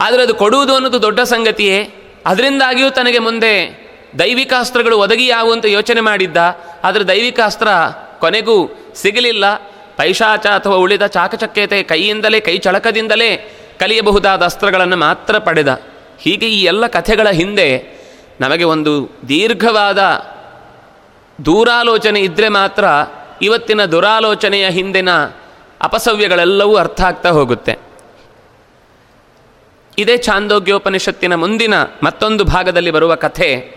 [0.00, 1.78] ಆದರೆ ಅದು ಕೊಡುವುದು ಅನ್ನೋದು ದೊಡ್ಡ ಸಂಗತಿಯೇ.
[2.26, 3.52] ಅದರಿಂದಾಗಿಯೂ ತನಗೆ ಮುಂದೆ
[4.18, 6.36] ದೈವಿಕಾಸ್ತ್ರಗಳು ಒದಗಿಯಾವು ಅಂತ ಯೋಚನೆ ಮಾಡಿದ್ದ.
[6.84, 7.68] ಆದರೆ ದೈವಿಕಾಸ್ತ್ರ
[8.20, 9.44] ಕೊನೆಗೂ ಸಿಗಲಿಲ್ಲ.
[9.96, 13.36] ಪೈಶಾಚ ಅಥವಾ ಉಳಿದ ಚಾಕಚಕ್ಯತೆ ಕೈಯಿಂದಲೇ, ಕೈ ಚಳಕದಿಂದಲೇ
[13.78, 15.80] ಕಲಿಯಬಹುದಾದ ಅಸ್ತ್ರಗಳನ್ನು ಮಾತ್ರ ಪಡೆದ.
[16.18, 17.96] ಹೀಗೆ ಈ ಎಲ್ಲ ಕಥೆಗಳ ಹಿಂದೆ
[18.40, 19.98] ನಮಗೆ ಒಂದು ದೀರ್ಘವಾದ
[21.44, 22.84] ದೂರಾಲೋಚನೆ ಇದ್ದರೆ ಮಾತ್ರ
[23.42, 25.08] ಇವತ್ತಿನ ದುರಾಲೋಚನೆಯ ಹಿಂದಿನ
[25.82, 27.78] ಅಪಸವ್ಯಗಳೆಲ್ಲವೂ ಅರ್ಥ ಆಗ್ತಾ ಹೋಗುತ್ತೆ.
[29.98, 33.76] ಇದೇ ಛಾಂದೋಗ್ಯೋಪನಿಷತ್ತಿನ ಮುಂದಿನ ಮತ್ತೊಂದು ಭಾಗದಲ್ಲಿ ಬರುವ ಕಥೆ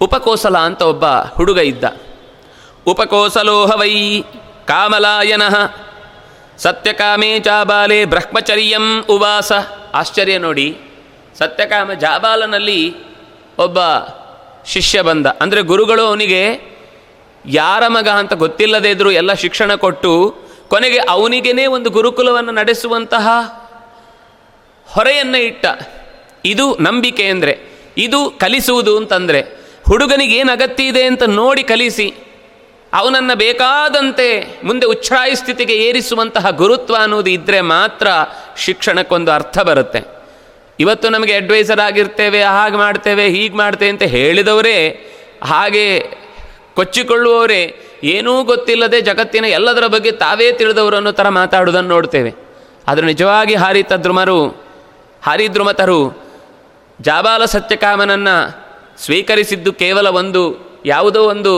[0.00, 1.84] ಉಪಕೋಸಲ ಅಂತ ಒಬ್ಬ ಹುಡುಗ ಇದ್ದ.
[2.86, 4.22] ಉಪಕೋಸಲೋಹ ವೈ
[4.66, 5.54] ಕಾಮಲಾಯನಃ.
[6.58, 9.52] ಸತ್ಯಕಾಮೇ ಜಾಬಾಲೆ ಬ್ರಹ್ಮಚರ್ಯಂ ಉವಾಸ.
[9.94, 10.78] ಆಶ್ಚರ್ಯ ನೋಡಿ.
[11.38, 12.80] ಸತ್ಯಕಾಮ ಜಾಬಾಲನಲ್ಲಿ
[13.58, 13.78] ಒಬ್ಬ
[14.66, 15.26] ಶಿಷ್ಯ ಬಂದ.
[15.26, 16.42] ಅಂದರೆ ಗುರುಗಳು ಅವನಿಗೆ
[17.46, 20.12] ಯಾರ ಮಗ ಅಂತ ಗೊತ್ತಿಲ್ಲದೇ ಇದ್ದರೂ ಎಲ್ಲ ಶಿಕ್ಷಣ ಕೊಟ್ಟು
[20.68, 23.28] ಕೊನೆಗೆ ಅವನಿಗೇನೆ ಒಂದು ಗುರುಕುಲವನ್ನು ನಡೆಸುವಂತಹ
[24.86, 25.66] ಹೊರೆಯನ್ನು ಇಟ್ಟ.
[26.44, 27.54] ಇದು ನಂಬಿಕೆ ಅಂದರೆ,
[27.98, 29.40] ಇದು ಕಲಿಸುವುದು ಅಂತಂದರೆ
[29.86, 32.25] ಹುಡುಗನಿಗೆ ಏನು ಅಗತ್ಯ ಇದೆ ಅಂತ ನೋಡಿ ಕಲಿಸಿ.
[32.98, 34.26] ಅವನನ್ನು ಬೇಕಾದಂತೆ
[34.64, 38.06] ಮುಂದೆ ಉಚ್ಛ್ರಾಯ ಸ್ಥಿತಿಗೆ ಏರಿಸುವಂತಹ ಗುರುತ್ವ ಅನ್ನೋದು ಇದ್ದರೆ ಮಾತ್ರ
[38.56, 40.00] ಶಿಕ್ಷಣಕ್ಕೊಂದು ಅರ್ಥ ಬರುತ್ತೆ.
[40.78, 44.78] ಇವತ್ತು ನಮಗೆ ಅಡ್ವೈಸರ್ ಆಗಿರ್ತೇವೆ, ಹಾಗೆ ಮಾಡ್ತೇವೆ, ಹೀಗೆ ಮಾಡ್ತೇವೆ ಅಂತ ಹೇಳಿದವರೇ,
[45.42, 45.84] ಹಾಗೆ
[46.74, 47.62] ಕೊಚ್ಚಿಕೊಳ್ಳುವವರೇ,
[48.04, 52.32] ಏನೂ ಗೊತ್ತಿಲ್ಲದೆ ಜಗತ್ತಿನ ಎಲ್ಲದರ ಬಗ್ಗೆ ತಾವೇ ತಿಳಿದವರು ಅನ್ನೋ ಥರ ಮಾತಾಡೋದನ್ನು ನೋಡ್ತೇವೆ.
[52.88, 54.40] ಆದರೆ ನಿಜವಾಗಿ ಹಾರಿತ ದ್ರುಮರು
[55.22, 56.00] ಹಾರಿದ್ರುಮತರು
[57.00, 58.36] ಜಾಬಾಲ ಸತ್ಯಕಾಮನನ್ನು
[59.04, 60.42] ಸ್ವೀಕರಿಸಿದ್ದು ಕೇವಲ ಒಂದು,
[60.86, 61.54] ಯಾವುದೋ ಒಂದು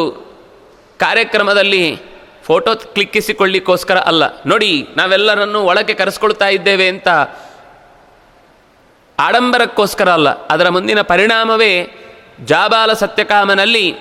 [1.01, 1.97] ಕಾರ್ಯಕ್ರಮದಲ್ಲಿ
[2.45, 4.43] ಫೋಟೋ ಕ್ಲಿಕ್ಕಿಸಿಕೊಳ್ಳಿಕ್ಕೋಸ್ಕರ ಅಲ್ಲ.
[4.43, 7.09] ನೋಡಿ, ನಾವೆಲ್ಲರನ್ನು ಒಳಗೆ ಕರೆಸ್ಕೊಳ್ತಾ ಇದ್ದೇವೆ ಅಂತ
[9.19, 10.47] ಆಡಂಬರಕ್ಕೋಸ್ಕರ ಅಲ್ಲ.
[10.47, 11.73] ಅದರ ಮುಂದಿನ ಪರಿಣಾಮವೇ
[12.45, 13.93] ಜಾಬಾಲ ಸತ್ಯಕಾಮನಲ್ಲಿ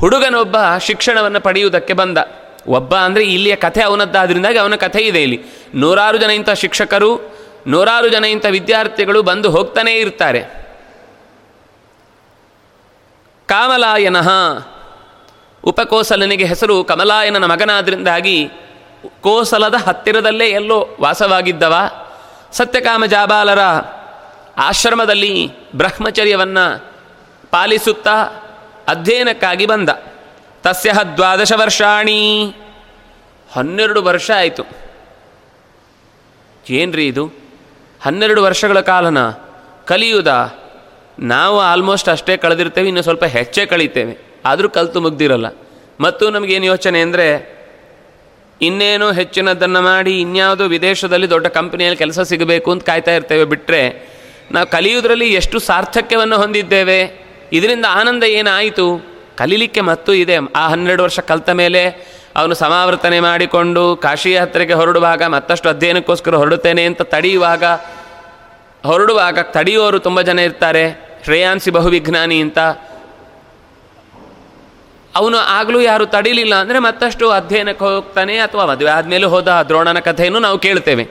[0.00, 2.18] ಹುಡುಗನೊಬ್ಬ ಶಿಕ್ಷಣವನ್ನು ಪಡೆಯುವುದಕ್ಕೆ ಬಂದ.
[2.66, 5.40] ಒಬ್ಬ ಅಂದರೆ ಇಲ್ಲಿಯ ಕಥೆ ಅವನದ್ದಾದ್ರಿಂದಾಗಿ ಅವನ ಕಥೆ ಇದೆ ಇಲ್ಲಿ.
[5.74, 7.10] ನೂರಾರು ಜನ ಇಂಥ ಶಿಕ್ಷಕರು,
[7.66, 10.42] ನೂರಾರು ಜನ ಇಂಥ ವಿದ್ಯಾರ್ಥಿಗಳು ಬಂದು ಹೋಗ್ತಾನೇ ಇರ್ತಾರೆ.
[13.48, 14.28] ಕಾಮಲಾಯನಃ
[15.66, 18.50] ಉಪಕೋಸಲನಿಗೆ ಹೆಸರು ಕಮಲಾಯನನ ಮಗನಾದ್ರಿಂದಾಗಿ
[19.20, 21.74] ಕೋಸಲದ ಹತ್ತಿರದಲ್ಲೇ ಎಲ್ಲೋ ವಾಸವಾಗಿದ್ದವ.
[22.52, 23.58] ಸತ್ಯಕಾಮ ಜಾಬಾಲರ
[24.56, 26.92] ಆಶ್ರಮದಲ್ಲಿ ಬ್ರಹ್ಮಚರ್ಯವನ್ನು
[27.50, 28.24] ಪಾಲಿಸುತ್ತಾ
[28.88, 29.88] ಅಧ್ಯಯನಕ್ಕಾಗಿ ಬಂದ.
[30.62, 32.54] ತಸ್ಯ ದ್ವಾದಶ ವರ್ಷಾಣಿ.
[33.52, 34.62] ಹನ್ನೆರಡು ವರ್ಷ ಆಯಿತು.
[36.70, 37.32] ಏನ್ರಿ ಇದು?
[38.02, 39.30] ಹನ್ನೆರಡು ವರ್ಷಗಳ ಕಾಲನ
[39.84, 40.54] ಕಲಿಯುದ?
[41.18, 44.35] ನಾವು ಆಲ್ಮೋಸ್ಟ್ ಅಷ್ಟೇ ಕಳೆದಿರ್ತೇವೆ, ಇನ್ನು ಸ್ವಲ್ಪ ಹೆಚ್ಚೇ ಕಳೀತೇವೆ.
[44.46, 45.48] ಆದರೂ ಕಲಿತು ಮುಗ್ದಿರಲ್ಲ.
[46.00, 47.28] ಮತ್ತು ನಮಗೇನು ಯೋಚನೆ ಅಂದರೆ,
[48.60, 53.82] ಇನ್ನೇನು ಹೆಚ್ಚಿನದನ್ನು ಮಾಡಿ ಇನ್ಯಾವುದೋ ವಿದೇಶದಲ್ಲಿ ದೊಡ್ಡ ಕಂಪನಿಯಲ್ಲಿ ಕೆಲಸ ಸಿಗಬೇಕು ಅಂತ ಕಾಯ್ತಾ ಇರ್ತೇವೆ ಬಿಟ್ಟರೆ
[54.52, 57.00] ನಾವು ಕಲಿಯುವುದರಲ್ಲಿ ಎಷ್ಟು ಸಾರ್ಥಕ್ಯವನ್ನು ಹೊಂದಿದ್ದೇವೆ,
[57.52, 58.86] ಇದರಿಂದ ಆನಂದ ಏನಾಯಿತು?
[59.36, 60.36] ಕಲೀಲಿಕ್ಕೆ ಮತ್ತೂ ಇದೆ.
[60.56, 61.82] ಆ ಹನ್ನೆರಡು ವರ್ಷ ಕಲಿತ ಮೇಲೆ
[62.36, 67.64] ಅವನು ಸಮಾವರ್ತನೆ ಮಾಡಿಕೊಂಡು ಕಾಶಿ ಹತ್ತಿರಕ್ಕೆ ಹೊರಡುವಾಗ ಮತ್ತಷ್ಟು ಅಧ್ಯಯನಕ್ಕೋಸ್ಕರ ಹೊರಡುತ್ತೇನೆ ಅಂತ ತಡೆಯುವಾಗ,
[68.90, 70.84] ಹೊರಡುವಾಗ ತಡೆಯುವವರು ತುಂಬ ಜನ ಇರ್ತಾರೆ.
[71.24, 72.58] ಶ್ರೇಯಾಂಸಿ ಬಹುವಿಜ್ಞಾನಿ ಅಂತ.
[75.18, 80.58] ಅವನು ಆಗಲೂ ಯಾರು ತಡಿಲಿಲ್ಲ ಅಂದರೆ ಮತ್ತಷ್ಟು ಅಧ್ಯಯನಕ್ಕೆ ಹೋಗ್ತಾನೆ ಅಥವಾ ಮದುವೆ ಆದಮೇಲೆ ಹೋದ ದ್ರೋಣನ ಕಥೆಯನ್ನು ನಾವು
[80.66, 81.04] ಕೇಳ್ತೇವೆ.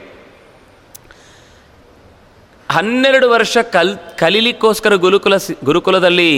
[2.70, 6.32] ಹನ್ನೆರಡು ವರ್ಷ ಕಲ್, ಕಲೀಲಿಕ್ಕೋಸ್ಕರ ಗುರುಕುಲ ಗುರುಕುಲದಲ್ಲಿ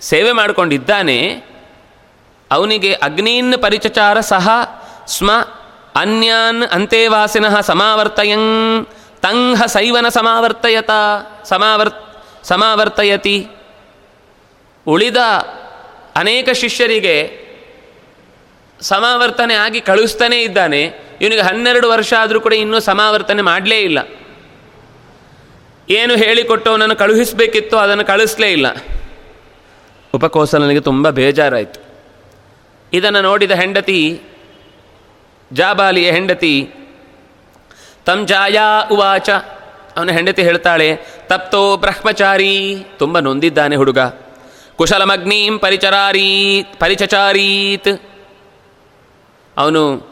[0.00, 1.18] ಸೇವೆ ಮಾಡಿಕೊಂಡಿದ್ದಾನೆ.
[2.50, 4.48] ಅವನಿಗೆ ಅಗ್ನೀನ್ ಪರಿಚಚಾರ ಸಹ
[5.06, 5.30] ಸ್ಮ
[6.00, 8.44] ಅನ್ಯಾನ್ ಅಂತೇವಾಸಿನಃ ಸಮಾವರ್ತಯಂ
[9.22, 10.92] ತಂಹ ಸೈವನ ಸಮಾವರ್ತಯತ,
[11.44, 11.92] ಸಮಾವರ್,
[12.42, 13.38] ಸಮಾವರ್ತಯತಿ.
[14.86, 15.20] ಉಳಿದ
[16.16, 17.50] ಅನೇಕ ಶಿಷ್ಯರಿಗೆ
[18.80, 21.10] ಸಮಾವರ್ತನೆ ಆಗಿ ಕಳುಹಿಸ್ತಾನೇ ಇದ್ದಾನೆ.
[21.20, 23.98] ಇವನಿಗೆ ಹನ್ನೆರಡು ವರ್ಷ ಆದರೂ ಕೂಡ ಇನ್ನೂ ಸಮಾವರ್ತನೆ ಮಾಡಲೇ ಇಲ್ಲ.
[25.90, 28.66] ಏನು ಹೇಳಿಕೊಟ್ಟವನನ್ನು ಕಳುಹಿಸಬೇಕಿತ್ತು ಅದನ್ನು ಕಳಿಸ್ಲೇ ಇಲ್ಲ.
[30.14, 31.80] ಉಪಕೋಸಲನಿಗೆ ತುಂಬ ಬೇಜಾರಾಯಿತು.
[32.92, 34.20] ಇದನ್ನು ನೋಡಿದ ಹೆಂಡತಿ,
[35.52, 36.70] ಜಾಬಾಲಿಯ ಹೆಂಡತಿ,
[38.04, 39.30] ತಂ ಜಾಯಾ ಉವಾಚ,
[39.96, 40.96] ಅವನ ಹೆಂಡತಿ ಹೇಳ್ತಾಳೆ,
[41.26, 43.98] ತಪ್ತೋ ಬ್ರಹ್ಮಚಾರಿ, ತುಂಬ ನೊಂದಿದ್ದಾನೆ ಹುಡುಗ.
[44.80, 48.02] ಕುಶಲಮಗ್ನೀಂ ಪರಿಚರಾರೀತ್, ಪರಿಚಚಾರೀತ್.
[49.56, 50.06] ಅವನು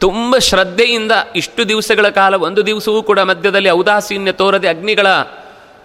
[0.00, 5.06] ತುಂಬ ಶ್ರದ್ಧೆಯಿಂದ ಇಷ್ಟು ದಿವಸಗಳ ಕಾಲ, ಒಂದು ದಿವಸವೂ ಕೂಡ ಮಧ್ಯದಲ್ಲಿ ಔದಾಸೀನ್ಯ ತೋರದೆ ಅಗ್ನಿಗಳ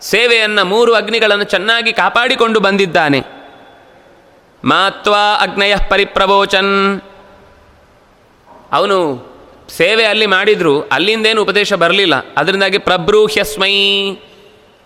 [0.02, 3.24] ಸೇವೆಯನ್ನು, ಮೂರು ಅಗ್ನಿಗಳನ್ನು ಚೆನ್ನಾಗಿ ಕಾಪಾಡಿಕೊಂಡು ಬಂದಿದ್ದಾನೆ.
[4.64, 7.02] ಮಾತ್ವಾ ಅಗ್ನಯ ಪರಿಪ್ರವೋಚನ್.
[8.72, 9.26] ಅವನು
[9.70, 12.16] ಸೇವೆ ಅಲ್ಲಿ ಮಾಡಿದ್ರು, ಅಲ್ಲಿಂದೇನು ಉಪದೇಶ ಬರಲಿಲ್ಲ.
[12.38, 14.12] ಅದರಿಂದಾಗಿ ಪ್ರಬ್ರೂಹ್ಯಸ್ಮೈ.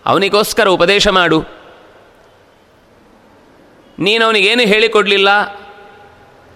[0.06, 1.65] ಅವನಿಗೋಸ್ಕರ ಉಪದೇಶ ಮಾಡು.
[3.98, 5.30] ನೀನು ಅವನಿಗೇನು ಹೇಳಿಕೊಡಲಿಲ್ಲ?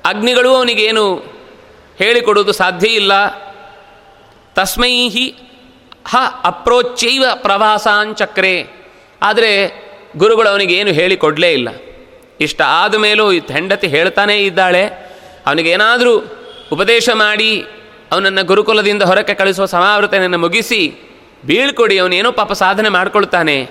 [0.05, 1.05] ಅಗ್ನಿಗಳು ಅವನಿಗೇನು
[1.98, 3.12] ಹೇಳಿಕೊಡುವುದು ಸಾಧ್ಯ ಇಲ್ಲ?
[4.55, 5.26] ತಸ್ಮೈ ಹಿ
[6.44, 8.55] ಅಪ್ರೋಚ್ಚೈವ ಪ್ರವಾಸಾಂಚಕ್ರೆ
[9.22, 9.53] ಆದರೆ
[10.16, 11.68] ಗುರುಗಳು ಅವನಿಗೇನು ಹೇಳಿಕೊಡಲೇ ಇಲ್ಲ.
[12.40, 14.85] ಇಷ್ಟ ಆದ ಮೇಲೂ ಹೆಂಡತಿ ಹೇಳ್ತಾನೇ ಇದ್ದಾಳೆ.
[15.46, 16.14] ಅವನಿಗೇನಾದರೂ
[16.72, 17.64] ಉಪದೇಶ ಮಾಡಿ
[18.12, 20.81] ಅವನನ್ನು ಗುರುಕುಲದಿಂದ ಹೊರಕ್ಕೆ ಕಳಿಸುವ ಸಮಾವೃತನೆಯನ್ನು ಮುಗಿಸಿ
[21.44, 23.70] ಬೀಳ್ಕೊಡಿ, ಅವನೇನೋ ಪಾಪ ಸಾಧನೆ ಮಾಡಿಕೊಳ್ತಾನೆ.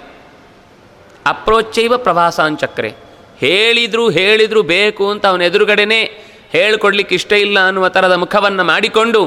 [1.26, 3.09] ಅಪ್ರೋಚ್ಚೈವ ಪ್ರವಾಸಾಂಚಕ್ರೆ
[3.39, 6.02] ಹೇಳಿದ್ರು ಹೇಳಿದ್ರು ಬೇಕು ಅಂತ ಅವನ ಎದುರುಗಡೆನೇ
[6.52, 9.21] ಹೇಳಿಕೊಡ್ಲಿಕ್ಕೆ ಇಷ್ಟ ಇಲ್ಲ ಅನ್ನುವ ಥರದ ಮುಖವನ್ನು ಮಾಡಿಕೊಂಡು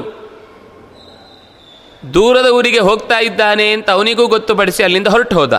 [2.15, 5.55] ದೂರದ ಊರಿಗೆ ಹೋಗ್ತಾ ಇದ್ದಾನೆ ಅಂತ ಅವನಿಗೂ ಗೊತ್ತುಪಡಿಸಿ ಅಲ್ಲಿಂದ ಹೊರಟು ಹೋದ.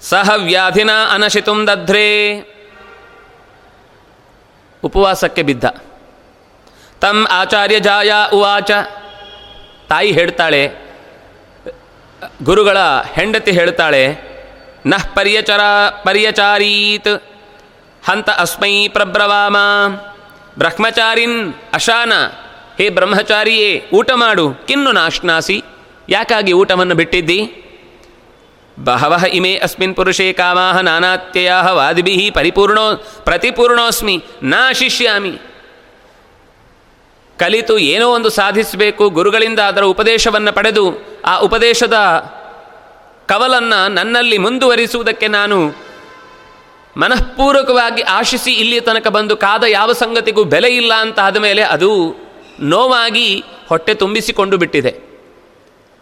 [0.00, 1.60] ಸಹ ವ್ಯಾಧಿನ ಅನಶಿತುಂ
[4.82, 5.64] ಉಪವಾಸಕ್ಕೆ ಬಿದ್ದ.
[7.00, 8.70] ತಮ್ ಆಚಾರ್ಯ ಜಾಯ ಉವಾಚ.
[9.88, 10.62] ತಾಯಿ ಹೇಳ್ತಾಳೆ,
[12.42, 12.78] ಗುರುಗಳ
[13.14, 14.31] ಹೆಂಡತಿ ಹೇಳ್ತಾಳೆ
[14.86, 15.60] ನಃ ಪರ್ಯಚರ
[16.04, 17.22] ಪರ್ಯಚಾರೀತ್.
[18.04, 19.56] ಹಂತ ಅಸ್ಮೈ ಪ್ರಬ್ರವಾಮ.
[20.58, 22.12] ಬ್ರಹ್ಮಚಾರಿನ್ ಅಶಾನ.
[22.78, 24.54] ಹೇ ಬ್ರಹ್ಮಚಾರಿಯೇ, ಊಟ ಮಾಡು.
[24.66, 25.62] ಕಿನ್ನು ನಾಶ್ನಾಸಿ.
[26.08, 27.58] ಯಾಕಾಗಿ ಊಟವನ್ನು ಬಿಟ್ಟಿದ್ದಿ?
[28.84, 34.24] ಬಹವ ಇಮೇ ಅಸ್ಮಿನ್ ಪುರುಷೇ ಕಾಮಾಹ ನಾನಾತ್ಯಯ ವಾದಿಭಿ ಪರಿಪೂರ್ಣೋ ಪ್ರತಿಪೂರ್ಣೋಸ್ಮಿ.
[34.42, 35.38] ನಾಶಿಷ್ಯಾಮಿ
[37.38, 39.08] ಕಲಿತು ಏನೋ ಒಂದು ಸಾಧಿಸಬೇಕು.
[39.08, 41.94] ಗುರುಗಳಿಂದ ಅದರ ಉಪದೇಶವನ್ನು ಪಡೆದು ಆ ಉಪದೇಶದ
[43.32, 45.74] ಕವಲನ್ನು ನನ್ನಲ್ಲಿ ಮುಂದುವರಿಸುವುದಕ್ಕೆ ನಾನು
[46.96, 52.14] ಮನಃಪೂರ್ವಕವಾಗಿ ಆಶಿಸಿ ಇಲ್ಲಿ ತನಕ ಬಂದು ಕಾದ ಯಾವ ಸಂಗತಿಗೂ ಬೆಲೆ ಇಲ್ಲ ಅಂತ ಆದಮೇಲೆ ಅದು
[52.60, 55.00] ನೋವಾಗಿ ಹೊಟ್ಟೆ ತುಂಬಿಸಿಕೊಂಡು ಬಿಟ್ಟಿದೆ.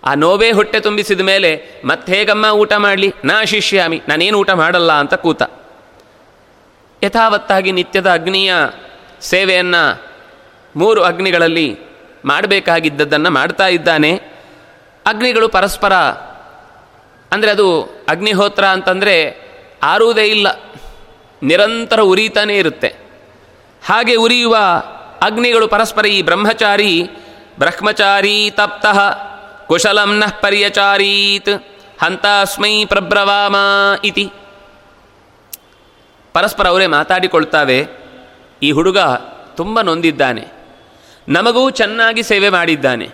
[0.05, 3.15] ಆ ನೋವೇ ಹೊಟ್ಟೆ ತುಂಬಿಸಿದ ಮೇಲೆ ಮತ್ತೆ ಹೇಗಮ್ಮ ಊಟ ಮಾಡಲಿ?
[3.25, 5.43] ನಾ ಶಿಷ್ಯಾಮಿ, ನಾನೇನು ಊಟ ಮಾಡಲ್ಲ ಅಂತ ಕೂತ.
[7.03, 8.55] ಯಥಾವತ್ತಾಗಿ ನಿತ್ಯದ ಅಗ್ನಿಯ
[9.21, 10.03] ಸೇವೆಯನ್ನು
[10.77, 11.79] ಮೂರು ಅಗ್ನಿಗಳಲ್ಲಿ
[12.25, 14.13] ಮಾಡಬೇಕಾಗಿದ್ದದ್ದನ್ನು ಮಾಡ್ತಾ ಇದ್ದಾನೆ.
[15.07, 15.93] ಅಗ್ನಿಗಳು ಪರಸ್ಪರ
[17.33, 19.51] ಅಂದರೆ ಅದು ಅಗ್ನಿಹೋತ್ರ ಅಂತಂದರೆ
[19.83, 20.47] ಆರುವುದೇ ಇಲ್ಲ.
[21.43, 22.95] ನಿರಂತರ ಉರಿತಾನೇ ಇರುತ್ತೆ.
[23.87, 24.57] ಹಾಗೆ ಉರಿಯುವ
[25.23, 27.11] ಅಗ್ನಿಗಳು ಪರಸ್ಪರ ಈ ಬ್ರಹ್ಮಚಾರಿ
[27.59, 28.99] ಬ್ರಹ್ಮಚಾರಿ ತಪ್ತಃ,
[29.67, 31.67] ಕುಶಲಂ ನ ಪರ್ಯಚಾರೀತ್,
[32.03, 33.57] ಹಂತಾಸ್ಮೈ ಪ್ರಬ್ರವಾಮ
[34.05, 34.33] ಇತಿ.
[36.33, 37.87] ಪರಸ್ಪರ ಅವರೇ ಮಾತಾಡಿಕೊಳ್ತಾವೆ.
[38.63, 38.99] ಈ ಹುಡುಗ
[39.55, 40.49] ತುಂಬ ನೊಂದಿದ್ದಾನೆ.
[41.29, 43.09] ನಮಗೂ ಚೆನ್ನಾಗಿ ಸೇವೆ ಮಾಡಿದ್ದಾನೆ.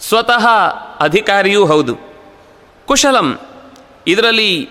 [0.00, 0.46] ಸ್ವತಃ
[1.00, 2.11] ಅಧಿಕಾರಿಯೂ ಹೌದು.
[2.86, 3.40] ಕುಶಲಂ.
[4.06, 4.70] ಇದರಲ್ಲಿ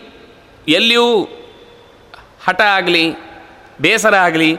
[0.67, 1.23] ಎಲ್ಲಿಯೂ
[2.47, 3.13] ಹಠ ಆಗಲಿ,
[3.81, 4.57] ಬೇಸರ ಆಗಲಿ,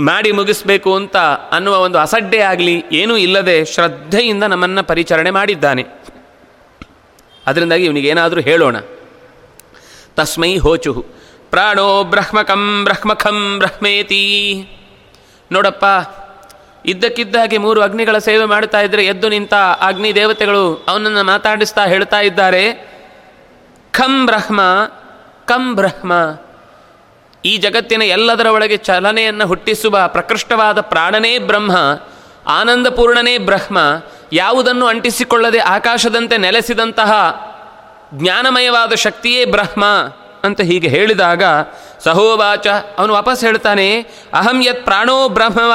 [0.00, 1.16] ಮಾಡಿ ಮುಗಿಸ್ಬೇಕು ಅಂತ
[1.52, 5.84] ಅನ್ನುವ ಒಂದು ಅಸಡ್ಡೆ ಆಗಲಿ ಏನೂ ಇಲ್ಲದೆ ಶ್ರದ್ಧೆಯಿಂದ ನಮ್ಮನ್ನು ಪರಿಚರಣೆ ಮಾಡಿದ್ದಾನೆ.
[7.46, 8.76] ಅದರಿಂದಾಗಿ ಇವನಿಗೇನಾದರೂ ಹೇಳೋಣ.
[10.16, 11.06] ತಸ್ಮೈ ಹೋಚು.
[11.50, 14.64] ಪ್ರಾಣೋ ಬ್ರಹ್ಮಕಂ ಬ್ರಹ್ಮಖಂ ಬ್ರಹ್ಮೇತಿ.
[15.52, 15.84] ನೋಡಪ್ಪ
[16.84, 22.62] ಇದ್ದಕ್ಕಿದ್ದಾಗೆ ಮೂರು ಅಗ್ನಿಗಳ ಸೇವೆ ಮಾಡ್ತಾ ಇದ್ರೆ ಎದ್ದು ನಿಂತ ಅಗ್ನಿ ದೇವತೆಗಳು ಅವನನ್ನು ಮಾತಾಡಿಸ್ತಾ ಹೇಳ್ತಾ ಇದ್ದಾರೆ
[23.94, 24.60] ಖಂ ಬ್ರಹ್ಮ,
[25.44, 26.12] ಕಂ ಬ್ರಹ್ಮ,
[27.44, 31.76] ಈ ಜಗತ್ತಿನ ಎಲ್ಲದರ ಒಳಗೆ ಚಲನೆಯನ್ನು ಹುಟ್ಟಿಸುವ ಪ್ರಕೃಷ್ಟವಾದ ಪ್ರಾಣನೇ ಬ್ರಹ್ಮ,
[32.46, 33.78] ಆನಂದಪೂರ್ಣನೇ ಬ್ರಹ್ಮ,
[34.32, 37.12] ಯಾವುದನ್ನು ಅಂಟಿಸಿಕೊಳ್ಳದೆ ಆಕಾಶದಂತೆ ನೆಲೆಸಿದಂತಹ
[38.14, 39.84] ಜ್ಞಾನಮಯವಾದ ಶಕ್ತಿಯೇ ಬ್ರಹ್ಮ
[40.44, 41.42] ಅಂತ ಹೀಗೆ ಹೇಳಿದಾಗ
[42.04, 42.66] ಸಹೋವಾಚ
[42.98, 43.88] ಅವನು ವಾಪಸ್ ಹೇಳ್ತಾನೆ,
[44.34, 45.72] ಅಹಂ ಯತ್ ಪ್ರಾಣೋ ಬ್ರಹ್ಮವ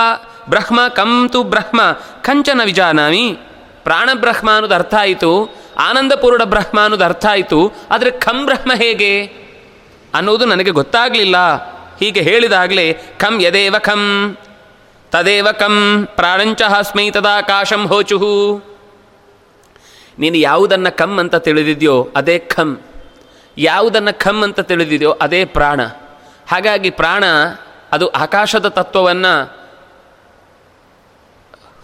[0.50, 1.82] ಬ್ರಹ್ಮ ಕಂ ತು ಬ್ರಹ್ಮ
[2.22, 3.26] ಕಂಚನ ವಿಜಾನಾಮಿ.
[3.84, 5.32] ಪ್ರಾಣ ಬ್ರಹ್ಮ ಅನ್ನೋದು ಅರ್ಥ ಆಯಿತು
[5.80, 7.60] ಆನಂದಪೂರ್ಣ ಬ್ರಹ್ಮ ಅನ್ನೋದು ಅರ್ಥ ಆಯಿತು,
[7.92, 9.12] ಆದರೆ ಖಂ ಬ್ರಹ್ಮ ಹೇಗೆ?
[10.14, 11.38] ಅನ್ನೋದು ನನಗೆ ಗೊತ್ತಾಗಲಿಲ್ಲ.
[12.00, 14.02] ಹೀಗೆ ಹೇಳಿದಾಗಲೇ ಖಂ ಯದೇವ ಖಂ
[15.12, 15.76] ತದೇವ ಕಂ
[16.16, 18.32] ಪ್ರಾಣಂಚ ಸ್ಮೈ ತದಾಕಾಶಂ ಹೋಚುಹು
[20.20, 22.70] ನೀನು ಯಾವುದನ್ನು ಕಂ ಅಂತ ತಿಳಿದಿದೆಯೋ ಅದೇ ಖಂ
[23.58, 25.82] ಯಾವುದನ್ನು ಖಂ ಅಂತ ತಿಳಿದಿದೆಯೋ ಅದೇ ಪ್ರಾಣ.
[26.48, 27.24] ಹಾಗಾಗಿ ಪ್ರಾಣ
[27.92, 29.34] ಅದು ಆಕಾಶದ ತತ್ವವನ್ನು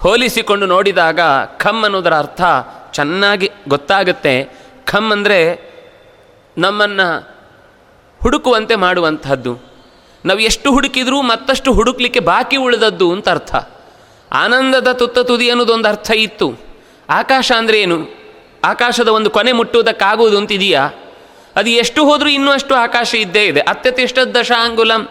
[0.02, 1.20] ಹೋಲಿಸಿಕೊಂಡು ನೋಡಿದಾಗ
[1.58, 2.42] ಖಮ್ ಅನ್ನೋದರ ಅರ್ಥ
[2.92, 4.50] ಚೆನ್ನಾಗಿ ಗೊತ್ತಾಗುತ್ತೆ.
[4.86, 5.72] ಖಮ್ ಅಂದರೆ
[6.58, 7.08] ನಮ್ಮನ್ನು
[8.22, 9.60] ಹುಡುಕುವಂತೆ ಮಾಡುವಂಥದ್ದು
[10.26, 13.56] ನಾವು ಎಷ್ಟು ಹುಡುಕಿದರೂ ಮತ್ತಷ್ಟು ಹುಡುಕ್ಲಿಕ್ಕೆ ಬಾಕಿ ಉಳಿದದ್ದು ಅಂತ ಅರ್ಥ.
[14.32, 16.60] ಆನಂದದ ತುತ್ತ ತುದಿ ಅನ್ನೋದೊಂದು ಅರ್ಥ ಇತ್ತು.
[17.10, 17.98] ಆಕಾಶ ಅಂದರೆ ಏನು?
[18.64, 20.90] ಆಕಾಶದ ಒಂದು ಕೊನೆ ಮುಟ್ಟುವುದಕ್ಕಾಗುವುದು ಅಂತಿದೆಯಾ?
[21.56, 23.60] ಅದು ಎಷ್ಟು ಹೋದರೂ ಇನ್ನೂ ಅಷ್ಟು ಆಕಾಶ ಇದ್ದೇ ಇದೆ.
[23.60, 25.10] ಅತ್ಯತಿಷ್ಟ ದಶಾಂಗುಲಂ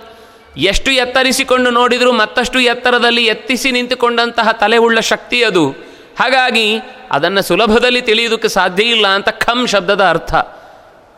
[0.57, 5.71] ಎಷ್ಟು ಎತ್ತರಿಸಿಕೊಂಡು ನೋಡಿದರೂ ಮತ್ತಷ್ಟು ಎತ್ತರದಲ್ಲಿ ಎತ್ತಿಸಿ ನಿಂತುಕೊಂಡಂತಹ ತಲೆ ಉಳ್ಳ ಶಕ್ತಿ ಅದು.
[6.19, 6.79] ಹಾಗಾಗಿ
[7.11, 10.35] ಅದನ್ನು ಸುಲಭದಲ್ಲಿ ತಿಳಿಯುವುದಕ್ಕೆ ಸಾಧ್ಯ ಇಲ್ಲ ಅಂತ ಖಂ ಶಬ್ದದ ಅರ್ಥ.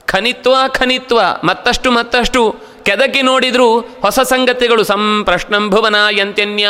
[0.05, 6.69] ಖನಿತ್ವ ಖನಿತ್ವ, ಮತ್ತಷ್ಟು ಮತ್ತಷ್ಟು ಕೆದಕಿ ನೋಡಿದರೂ ಹೊಸ ಸಂಗತಿಗಳು ಸಂ ಪ್ರಶ್ನಂ ಭುವನ ಯಂತ್ಯನ್ಯ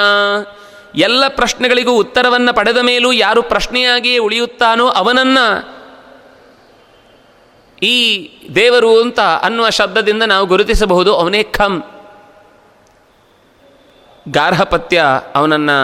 [0.94, 5.82] ಎಲ್ಲ ಪ್ರಶ್ನೆಗಳಿಗೂ ಉತ್ತರವನ್ನು ಪಡೆದ ಮೇಲೂ ಯಾರು ಪ್ರಶ್ನೆಯಾಗಿಯೇ ಉಳಿಯುತ್ತಾನೋ ಅವನನ್ನು
[7.82, 11.84] ಈ ದೇವರು ಅಂತ ಅನ್ನುವ ಶಬ್ದದಿಂದ ನಾವು ಗುರುತಿಸಬಹುದು ಅವನೇ ಖಂ.
[14.28, 15.04] ಗಾರ್ಹಪತ್ಯ
[15.34, 15.78] ಅವನನ್ನು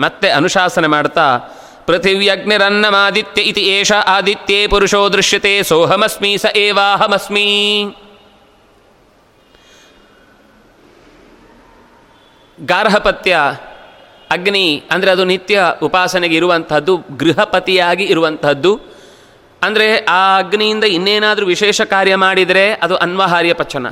[0.00, 1.38] ಮತ್ತೆ ಅನುಶಾಸನೆ ಮಾಡ್ತಾ
[1.86, 7.46] ಪೃಥಿವ್ಯಗ್ನಿರನ್ನಮಾದಿತ್ಯ ಇತಿ ಏಷ ಆದಿತ್ಯೇ ಪುರುಷೋ ದೃಶ್ಯತೆ, ಸೋಹಮಸ್ಮಿ ಸ ಏವಾಹಮಸ್ಮಿ.
[12.64, 13.36] ಗಾರ್ಹಪತ್ಯ
[14.30, 18.72] ಅಗ್ನಿ ಅಂದರೆ ಅದು ನಿತ್ಯ ಉಪಾಸನೆಗೆ ಇರುವಂಥದ್ದು ಗೃಹಪತಿಯಾಗಿ ಇರುವಂಥದ್ದು
[19.62, 23.86] ಅಂದರೆ ಆ ಅಗ್ನಿಯಿಂದ ಇನ್ನೇನಾದರೂ ವಿಶೇಷ ಕಾರ್ಯ ಮಾಡಿದರೆ ಅದು ಅನ್ವಹಾರ್ಯ ಪಚನ.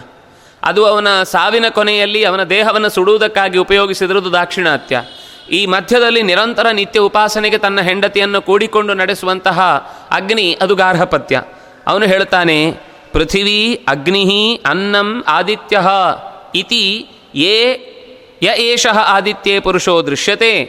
[0.66, 5.02] ಅದು ಅವನ ಸಾವಿನ ಕೊನೆಯಲ್ಲಿ ಅವನ ದೇಹವನ್ನು ಸುಡುವುದಕ್ಕಾಗಿ ಉಪಯೋಗಿಸಿದಿರುವುದು ದಾಕ್ಷಿಣಾತ್ಯ.
[5.50, 9.60] ಈ ಮಧ್ಯದಲ್ಲಿ ನಿರಂತರ ನಿತ್ಯ ಉಪಾಸನೆಗೆ ತನ್ನ ಹೆಂಡತಿಯನ್ನು ಕೂಡಿಕೊಂಡು ನಡೆಸುವಂತಹ
[10.10, 11.42] ಅಗ್ನಿ, ಅದು ಗಾರ್ಹಪತ್ಯ.
[11.86, 12.72] ಅವನು ಹೇಳ್ತಾನೆ
[13.12, 15.80] ಪೃಥಿವೀ ಅಗ್ನಿ ಅನ್ನಂ ಆದಿತ್ಯ
[16.54, 17.92] ಇತಿ ಯೇ
[18.42, 20.64] ಯ ಏಷಃ ಆದಿತ್ಯೇ ಪುರುಷೋ ದೃಶ್ಯತೆ.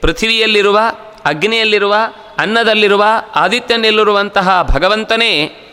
[0.00, 0.78] ಪೃಥಿವಿಯಲ್ಲಿರುವ,
[1.24, 1.94] ಅಗ್ನಿಯಲ್ಲಿರುವ,
[2.38, 5.64] ಅನ್ನದಲ್ಲಿರುವ, ಆದಿತ್ಯನಲ್ಲಿರುವಂತಹ ಭಗವಂತನೇ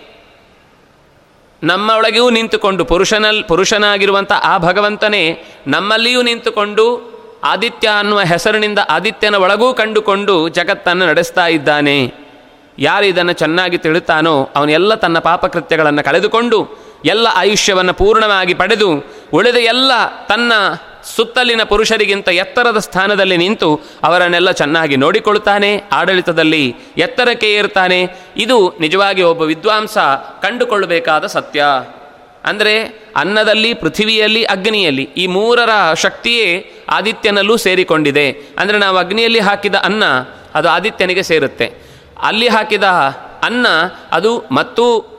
[1.64, 11.06] ನಮ್ಮೊಳಗೆಯೂ ನಿಂತುಕೊಂಡು ಪುರುಷನಲ್ಲಿ ಪುರುಷನಾಗಿರುವಂಥ ಆ ಭಗವಂತನೇ ನಮ್ಮಲ್ಲಿಯೂ ನಿಂತುಕೊಂಡು ಆದಿತ್ಯ ಅನ್ನುವ ಹೆಸರಿನಿಂದ ಆದಿತ್ಯನ ಒಳಗೂ ಕಂಡುಕೊಂಡು ಜಗತ್ತನ್ನು
[11.06, 12.14] ನಡೆಸ್ತಾ ಇದ್ದಾನೆ.
[12.80, 19.92] ಯಾರು ಇದನ್ನು ಚೆನ್ನಾಗಿ ತಿಳುತ್ತಾನೋ ಅವನೆಲ್ಲ ತನ್ನ ಪಾಪಕೃತ್ಯಗಳನ್ನು ಕಳೆದುಕೊಂಡು ಎಲ್ಲ ಆಯುಷ್ಯವನ್ನು ಪೂರ್ಣವಾಗಿ ಪಡೆದು ಉಳಿದ ಎಲ್ಲ
[20.30, 20.54] ತನ್ನ
[21.16, 29.98] ಸುತ್ತಲಿನ ಪುರುಷರಿಗಿಂತ ಎತ್ತರದ ಸ್ಥಾನದಲ್ಲಿ ನಿಂತು ಅವರನ್ನೆಲ್ಲ ಚೆನ್ನಾಗಿ ನೋಡಿಕೊಳ್ತಾನೆ ಆಡಳಿತದಲ್ಲಿ ಎತ್ತರಕ್ಕೆ ಏರ್ತಾನೆ ಇದು ನಿಜವಾಗಿ ಒಬ್ಬ ವಿದ್ವಾಂಸ
[30.42, 31.64] ಕಂಡುಕೊಳ್ಳಬೇಕಾದ ಸತ್ಯ.
[32.44, 38.32] ಅಂದರೆ ಅನ್ನದಲ್ಲಿ, ಪೃಥಿವಿಯಲ್ಲಿ, ಅಗ್ನಿಯಲ್ಲಿ ಈ ಮೂರರ ಶಕ್ತಿಯೇ ಆದಿತ್ಯನಲ್ಲೂ ಸೇರಿಕೊಂಡಿದೆ.
[38.32, 40.04] ಅಂದರೆ ನಾವು ಅಗ್ನಿಯಲ್ಲಿ ಹಾಕಿದ ಅನ್ನ
[40.56, 41.74] ಅದು ಆದಿತ್ಯನಿಗೆ ಸೇರುತ್ತೆ.
[42.22, 42.84] ಅಲ್ಲಿ ಹಾಕಿದ
[43.44, 43.68] ಅನ್ನ
[44.12, 45.15] ಅದು ಮತ್ತು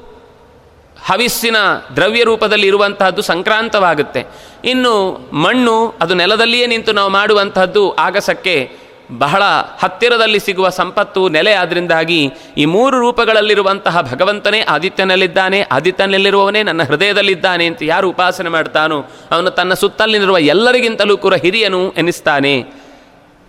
[1.08, 1.56] ಹವಿಸ್ಸಿನ
[1.96, 4.22] ದ್ರವ್ಯ ರೂಪದಲ್ಲಿ ಇರುವಂತಹದ್ದು ಸಂಕ್ರಾಂತವಾಗುತ್ತೆ.
[4.64, 4.94] ಇನ್ನು
[5.32, 8.86] ಮಣ್ಣು ಅದು ನೆಲದಲ್ಲಿಯೇ ನಿಂತು ನಾವು ಮಾಡುವಂತಹದ್ದು ಆಗಸಕ್ಕೆ
[9.18, 9.42] ಬಹಳ
[9.82, 18.08] ಹತ್ತಿರದಲ್ಲಿ ಸಿಗುವ ಸಂಪತ್ತು ನೆಲೆ ಆದ್ದರಿಂದಾಗಿ ಈ ಮೂರು ರೂಪಗಳಲ್ಲಿರುವಂತಹ ಭಗವಂತನೇ ಆದಿತ್ಯನಲ್ಲಿದ್ದಾನೆ, ಆದಿತ್ಯನಲ್ಲಿರುವವನೇ ನನ್ನ ಹೃದಯದಲ್ಲಿದ್ದಾನೆ ಅಂತ ಯಾರು
[18.10, 18.98] ಉಪಾಸನೆ ಮಾಡ್ತಾನೋ
[19.30, 22.54] ಅವನು ತನ್ನ ಸುತ್ತಲಿರುವ ಎಲ್ಲರಿಗಿಂತಲೂ ಕೂಡ ಹಿರಿಯನು ಎನಿಸ್ತಾನೆ.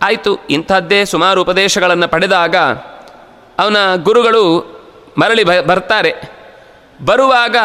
[0.01, 2.55] ಆಯಿತು, ಇಂಥದ್ದೇ ಸುಮಾರು ಉಪದೇಶಗಳನ್ನು ಪಡೆದಾಗ
[3.57, 4.43] ಅವನ ಗುರುಗಳು
[5.17, 6.36] ಮರಳಿ ಬರ್ತಾರೆ.
[7.05, 7.55] ಬರುವಾಗ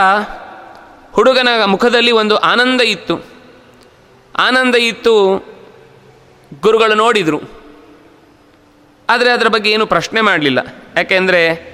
[1.12, 3.24] ಹುಡುಗನ ಮುಖದಲ್ಲಿ ಒಂದು ಆನಂದ ಇತ್ತು.
[4.38, 5.36] ಆನಂದ ಇತ್ತು
[6.60, 7.62] ಗುರುಗಳು ನೋಡಿದರು.
[9.10, 10.58] ಆದರೆ ಅದರ ಬಗ್ಗೆ ಏನು ಪ್ರಶ್ನೆ ಮಾಡಲಿಲ್ಲ.
[10.96, 11.72] ಯಾಕೆಂದರೆ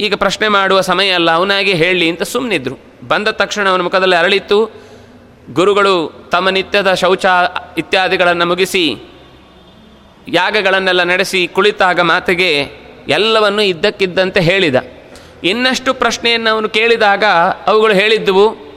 [0.00, 2.78] ಈಗ ಪ್ರಶ್ನೆ ಮಾಡುವ ಸಮಯ ಅಲ್ಲ, ಅವನಾಗೆ ಹೇಳಿ ಅಂತ ಸುಮ್ಮನಿದ್ರು
[3.08, 4.90] ಬಂದ ತಕ್ಷಣ ಅವನ ಮುಖದಲ್ಲಿ ಅರಳಿತ್ತು,
[5.52, 7.26] ಗುರುಗಳು ತಮ್ಮ ನಿತ್ಯದ ಶೌಚ
[7.78, 8.96] ಇತ್ಯಾದಿಗಳನ್ನು ಮುಗಿಸಿ,
[10.28, 12.62] ಯಾಗಗಳನ್ನೆಲ್ಲ ನಡೆಸಿ ಕುಳಿತಾಗ ಮಾತಿಗೆ
[13.08, 14.99] ಎಲ್ಲವನ್ನು ಇದ್ದಕ್ಕಿದ್ದಂತೆ ಹೇಳಿದ.
[15.44, 17.24] ಇನ್ನಷ್ಟು ಪ್ರಶ್ನೆಯನ್ನು ಅವನು ಕೇಳಿದಾಗ
[17.66, 18.70] ಅವುಗಳು ಹೇಳಿದ್ದುವು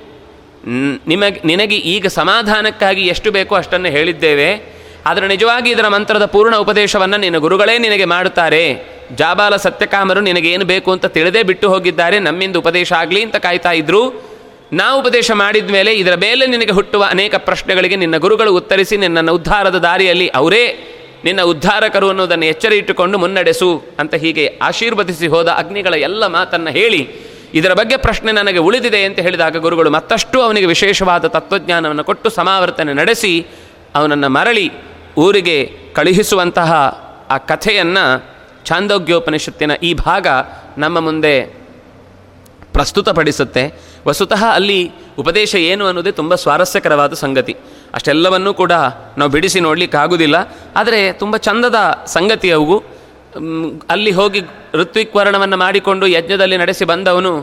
[1.07, 4.73] ನಿಮಗೆ, ನಿನಗೆ ಈಗ ಸಮಾಧಾನಕ್ಕಾಗಿ ಎಷ್ಟು ಬೇಕೋ ಅಷ್ಟನ್ನು ಹೇಳಿದ್ದೇವೆ.
[5.05, 8.93] ಆದರೆ ನಿಜವಾಗಿ ಇದರ ಮಂತ್ರದ ಪೂರ್ಣ ಉಪದೇಶವನ್ನು ನಿನ್ನ ಗುರುಗಳೇ ನಿನಗೆ ಮಾಡುತ್ತಾರೆ.
[9.15, 12.19] ಜಾಬಾಲ ಸತ್ಯಕಾಮರು ನಿನಗೇನು ಬೇಕು ಅಂತ ತಿಳಿದೇ ಬಿಟ್ಟು ಹೋಗಿದ್ದಾರೆ.
[12.19, 14.33] ನಮ್ಮಿಂದ ಉಪದೇಶ ಆಗಲಿ ಅಂತ ಕಾಯ್ತಾ ಇದ್ರು.
[14.73, 19.75] ನಾವು ಉಪದೇಶ ಮಾಡಿದ ಮೇಲೆ ಇದರ ಮೇಲೆ ನಿನಗೆ ಹುಟ್ಟುವ ಅನೇಕ ಪ್ರಶ್ನೆಗಳಿಗೆ ನಿನ್ನ ಗುರುಗಳು ಉತ್ತರಿಸಿ ನಿನ್ನನ್ನು ಉದ್ಧಾರದ
[19.75, 20.63] ದಾರಿಯಲ್ಲಿ ಅವರೇ
[21.23, 27.09] ನಿನ್ನ ಉದ್ಧಾರಕರು ಅನ್ನೋದನ್ನು ಎಚ್ಚರಿ ಇಟ್ಟುಕೊಂಡು ಮುನ್ನಡೆಸು ಅಂತ ಹೀಗೆ ಆಶೀರ್ವದಿಸಿ ಹೋದ ಅಗ್ನಿಗಳ ಎಲ್ಲ ಮಾತನ್ನು ಹೇಳಿ
[27.53, 33.47] ಇದರ ಬಗ್ಗೆ ಪ್ರಶ್ನೆ ನನಗೆ ಉಳಿದಿದೆ ಅಂತ ಹೇಳಿದಾಗ ಗುರುಗಳು ಮತ್ತಷ್ಟು ಅವನಿಗೆ ವಿಶೇಷವಾದ ತತ್ವಜ್ಞಾನವನ್ನು ಕೊಟ್ಟು ಸಮಾವರ್ತನೆ ನಡೆಸಿ
[33.95, 34.71] ಅವನನ್ನು ಮರಳಿ
[35.17, 36.73] ಊರಿಗೆ ಕಳುಹಿಸುವಂತಹ
[37.29, 38.33] ಆ ಕಥೆಯನ್ನು
[38.65, 40.27] ಛಾಂದೋಗ್ಯೋಪನಿಷತ್ತಿನ ಈ ಭಾಗ
[40.77, 41.63] ನಮ್ಮ ಮುಂದೆ
[42.73, 43.81] ಪ್ರಸ್ತುತಪಡಿಸುತ್ತೆ.
[44.07, 47.55] ವಸ್ತುತಃ ಅಲ್ಲಿ ಉಪದೇಶ ಏನು ಅನ್ನೋದೇ ತುಂಬ ಸ್ವಾರಸ್ಯಕರವಾದ ಸಂಗತಿ.
[47.93, 48.71] ಅಷ್ಟೆಲ್ಲವನ್ನೂ ಕೂಡ
[49.17, 50.57] ನಾವು ಬಿಡಿಸಿ ನೋಡಲಿಕ್ಕಾಗೋದಿಲ್ಲ.
[50.75, 51.75] ಆದರೆ ತುಂಬ ಚಂದದ
[52.05, 52.83] ಸಂಗತಿ ಅವು.
[53.89, 54.41] ಅಲ್ಲಿ ಹೋಗಿ
[54.73, 57.39] ಋತ್ವಿಕ್ವರಣವನ್ನು ಮಾಡಿಕೊಂಡು ಯಜ್ಞದಲ್ಲಿ ನಡೆಸಿ ಬಂದವನು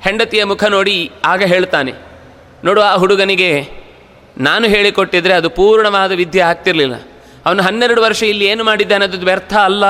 [0.00, 1.92] ಹೆಂಡತಿಯ ಮುಖ ನೋಡಿ ಆಗ ಹೇಳ್ತಾನೆ.
[2.64, 3.68] ನೋಡು ಆ ಹುಡುಗನಿಗೆ
[4.38, 6.94] ನಾನು ಹೇಳಿಕೊಟ್ಟಿದ್ರೆ ಅದು ಪೂರ್ಣವಾದ ವಿದ್ಯೆ ಆಗ್ತಿರಲಿಲ್ಲ.
[7.46, 9.84] ಅವನು ಹನ್ನೆರಡು ವರ್ಷ ಇಲ್ಲಿ ಏನು ಮಾಡಿದ್ದೆ ಅನ್ನೋದು ವ್ಯರ್ಥ ಅಲ್ಲ.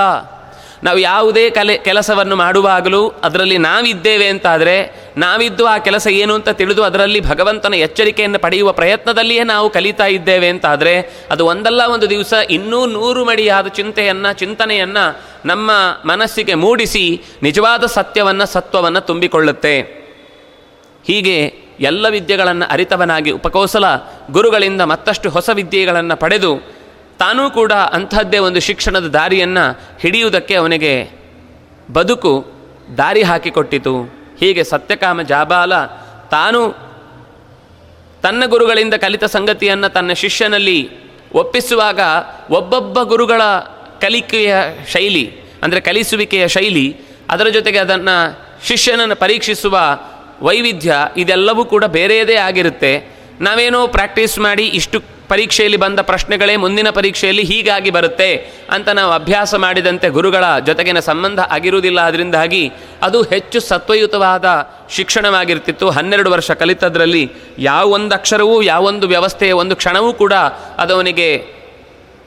[0.83, 7.21] ನಾವು ಯಾವುದೇ ಕಲೆ, ಕೆಲಸವನ್ನು ಮಾಡುವಾಗಲೂ ಅದರಲ್ಲಿ ನಾವಿದ್ದೇವೆ ಅಂತಾದರೆ ನಾವಿದ್ದು ಆ ಕೆಲಸ ಏನು ಅಂತ ತಿಳಿದು ಅದರಲ್ಲಿ
[7.21, 13.67] ಭಗವಂತನ ಎಚ್ಚರಿಕೆಯನ್ನು ಪಡೆಯುವ ಪ್ರಯತ್ನದಲ್ಲಿಯೇ ನಾವು ಕಲಿತಾ ಇದ್ದೇವೆ ಅಂತಾದರೆ ಅದು ಒಂದಲ್ಲ ಒಂದು ದಿವಸ ಇನ್ನೂ ನೂರು ಮಡಿಯಾದ
[13.67, 15.71] ಚಿಂತೆಯನ್ನು, ಚಿಂತನೆಯನ್ನು ನಮ್ಮ
[16.05, 19.81] ಮನಸ್ಸಿಗೆ ಮೂಡಿಸಿ ನಿಜವಾದ ಸತ್ಯವನ್ನು, ಸತ್ವವನ್ನು ತುಂಬಿಕೊಳ್ಳುತ್ತೆ.
[21.07, 23.85] ಹೀಗೆ ಎಲ್ಲ ವಿದ್ಯೆಗಳನ್ನು ಅರಿತವನಾಗಿ ಉಪಕೋಸಲ
[24.31, 26.81] ಗುರುಗಳಿಂದ ಮತ್ತಷ್ಟು ಹೊಸ ವಿದ್ಯೆಗಳನ್ನು ಪಡೆದು
[27.19, 31.11] ತಾನೂ ಕೂಡ ಅಂಥದ್ದೇ ಒಂದು ಶಿಕ್ಷಣದ ದಾರಿಯನ್ನು ಹಿಡಿಯುವುದಕ್ಕೆ ಅವನಿಗೆ
[31.93, 32.47] ಬದುಕು
[32.99, 34.20] ದಾರಿ ಹಾಕಿಕೊಟ್ಟಿತು.
[34.41, 35.85] ಹೀಗೆ ಸತ್ಯಕಾಮ ಜಾಬಾಲ
[36.31, 36.61] ತಾನು
[38.23, 40.89] ತನ್ನ ಗುರುಗಳಿಂದ ಕಲಿತ ಸಂಗತಿಯನ್ನು ತನ್ನ ಶಿಷ್ಯನಲ್ಲಿ
[41.33, 42.01] ಒಪ್ಪಿಸುವಾಗ
[42.51, 43.43] ಒಬ್ಬೊಬ್ಬ ಗುರುಗಳ
[44.01, 44.57] ಕಲಿಕೆಯ
[44.93, 46.97] ಶೈಲಿ, ಅಂದರೆ ಕಲಿಸುವಿಕೆಯ ಶೈಲಿ,
[47.31, 49.79] ಅದರ ಜೊತೆಗೆ ಅದನ್ನು ಶಿಷ್ಯನನ್ನು ಪರೀಕ್ಷಿಸುವ
[50.43, 53.17] ವೈವಿಧ್ಯ ಇದೆಲ್ಲವೂ ಕೂಡ ಬೇರೆಯದೇ ಆಗಿರುತ್ತೆ.
[53.41, 58.37] ನಾವೇನೋ ಪ್ರಾಕ್ಟೀಸ್ ಮಾಡಿ ಇಷ್ಟು ಪರೀಕ್ಷೆಯಲ್ಲಿ ಬಂದ ಪ್ರಶ್ನೆಗಳೇ ಮುಂದಿನ ಪರೀಕ್ಷೆಯಲ್ಲಿ ಹೀಗಾಗಿ ಬರುತ್ತೆ
[58.71, 62.01] ಅಂತ ನಾವು ಅಭ್ಯಾಸ ಮಾಡಿದಂತೆ ಗುರುಗಳ ಜೊತೆಗಿನ ಸಂಬಂಧ ಆಗಿರುವುದಿಲ್ಲ.
[62.01, 64.45] ಅದರಿಂದಾಗಿ ಅದು ಹೆಚ್ಚು ಸತ್ವಯುತವಾದ
[64.91, 65.91] ಶಿಕ್ಷಣವಾಗಿರ್ತಿತ್ತು.
[65.91, 70.33] ಹನ್ನೆರಡು ವರ್ಷ ಕಲಿತದ್ರಲ್ಲಿ ಯಾವೊಂದು ಅಕ್ಷರವೂ, ಯಾವೊಂದು ವ್ಯವಸ್ಥೆಯ, ಒಂದು ಕ್ಷಣವೂ ಕೂಡ
[70.79, 71.61] ಅದವನಿಗೆ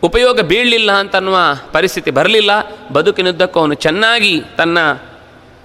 [0.03, 1.37] ಉಪಯೋಗ ಬೀಳಲಿಲ್ಲ ಅಂತನ್ನುವ
[1.71, 2.51] ಪರಿಸ್ಥಿತಿ ಬರಲಿಲ್ಲ.
[2.93, 4.77] ಬದುಕಿನುದ್ದಕ್ಕೂ ಅವನು ಚೆನ್ನಾಗಿ ತನ್ನ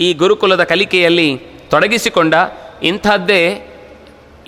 [0.01, 1.37] ಈ ಗುರುಕುಲದ ಕಲಿಕೆಯಲ್ಲಿ
[1.71, 2.35] ತೊಡಗಿಸಿಕೊಂಡ.
[2.83, 3.68] ಇಂಥದ್ದೇ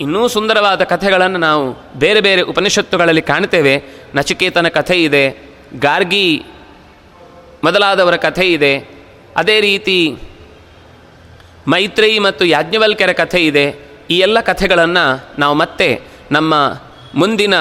[0.01, 1.63] ಇನ್ನೂ ಸುಂದರವಾದ ಕಥೆಗಳನ್ನು ನಾವು
[1.99, 3.73] ಬೇರೆ ಬೇರೆ ಉಪನಿಷತ್ತುಗಳಲ್ಲಿ ಕಾಣ್ತೇವೆ
[4.15, 5.23] ನಚಿಕೇತನ ಕಥೆ ಇದೆ,
[5.79, 6.27] ಗಾರ್ಗಿ
[7.63, 8.73] ಮೊದಲಾದವರ ಕಥೆ ಇದೆ,
[9.37, 9.99] ಅದೇ ರೀತಿ
[11.67, 13.65] ಮೈತ್ರೇಯಿ ಮತ್ತು ಯಾಜ್ಞವಲ್ಕ್ಯರ ಕಥೆ ಇದೆ.
[14.09, 15.05] ಈ ಎಲ್ಲ ಕಥೆಗಳನ್ನು
[15.39, 15.89] ನಾವು ಮತ್ತೆ
[16.31, 16.53] ನಮ್ಮ
[17.15, 17.55] ಮುಂದಿನ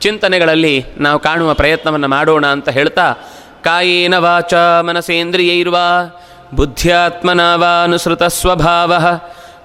[0.00, 3.06] ಚಿಂತನೆಗಳಲ್ಲಿ ನಾವು ಕಾಣುವ ಪ್ರಯತ್ನವನ್ನು ಮಾಡೋಣ ಅಂತ ಹೇಳ್ತಾ,
[3.64, 4.54] ಕಾಯೇನ ವಾಚ
[4.88, 5.86] ಮನಸೇಂದ್ರಿಯೈರ್ವಾ
[6.54, 8.92] ಬುದ್ಧ್ಯಾತ್ಮನ ವಾನುಸೃತ ಸ್ವಭಾವ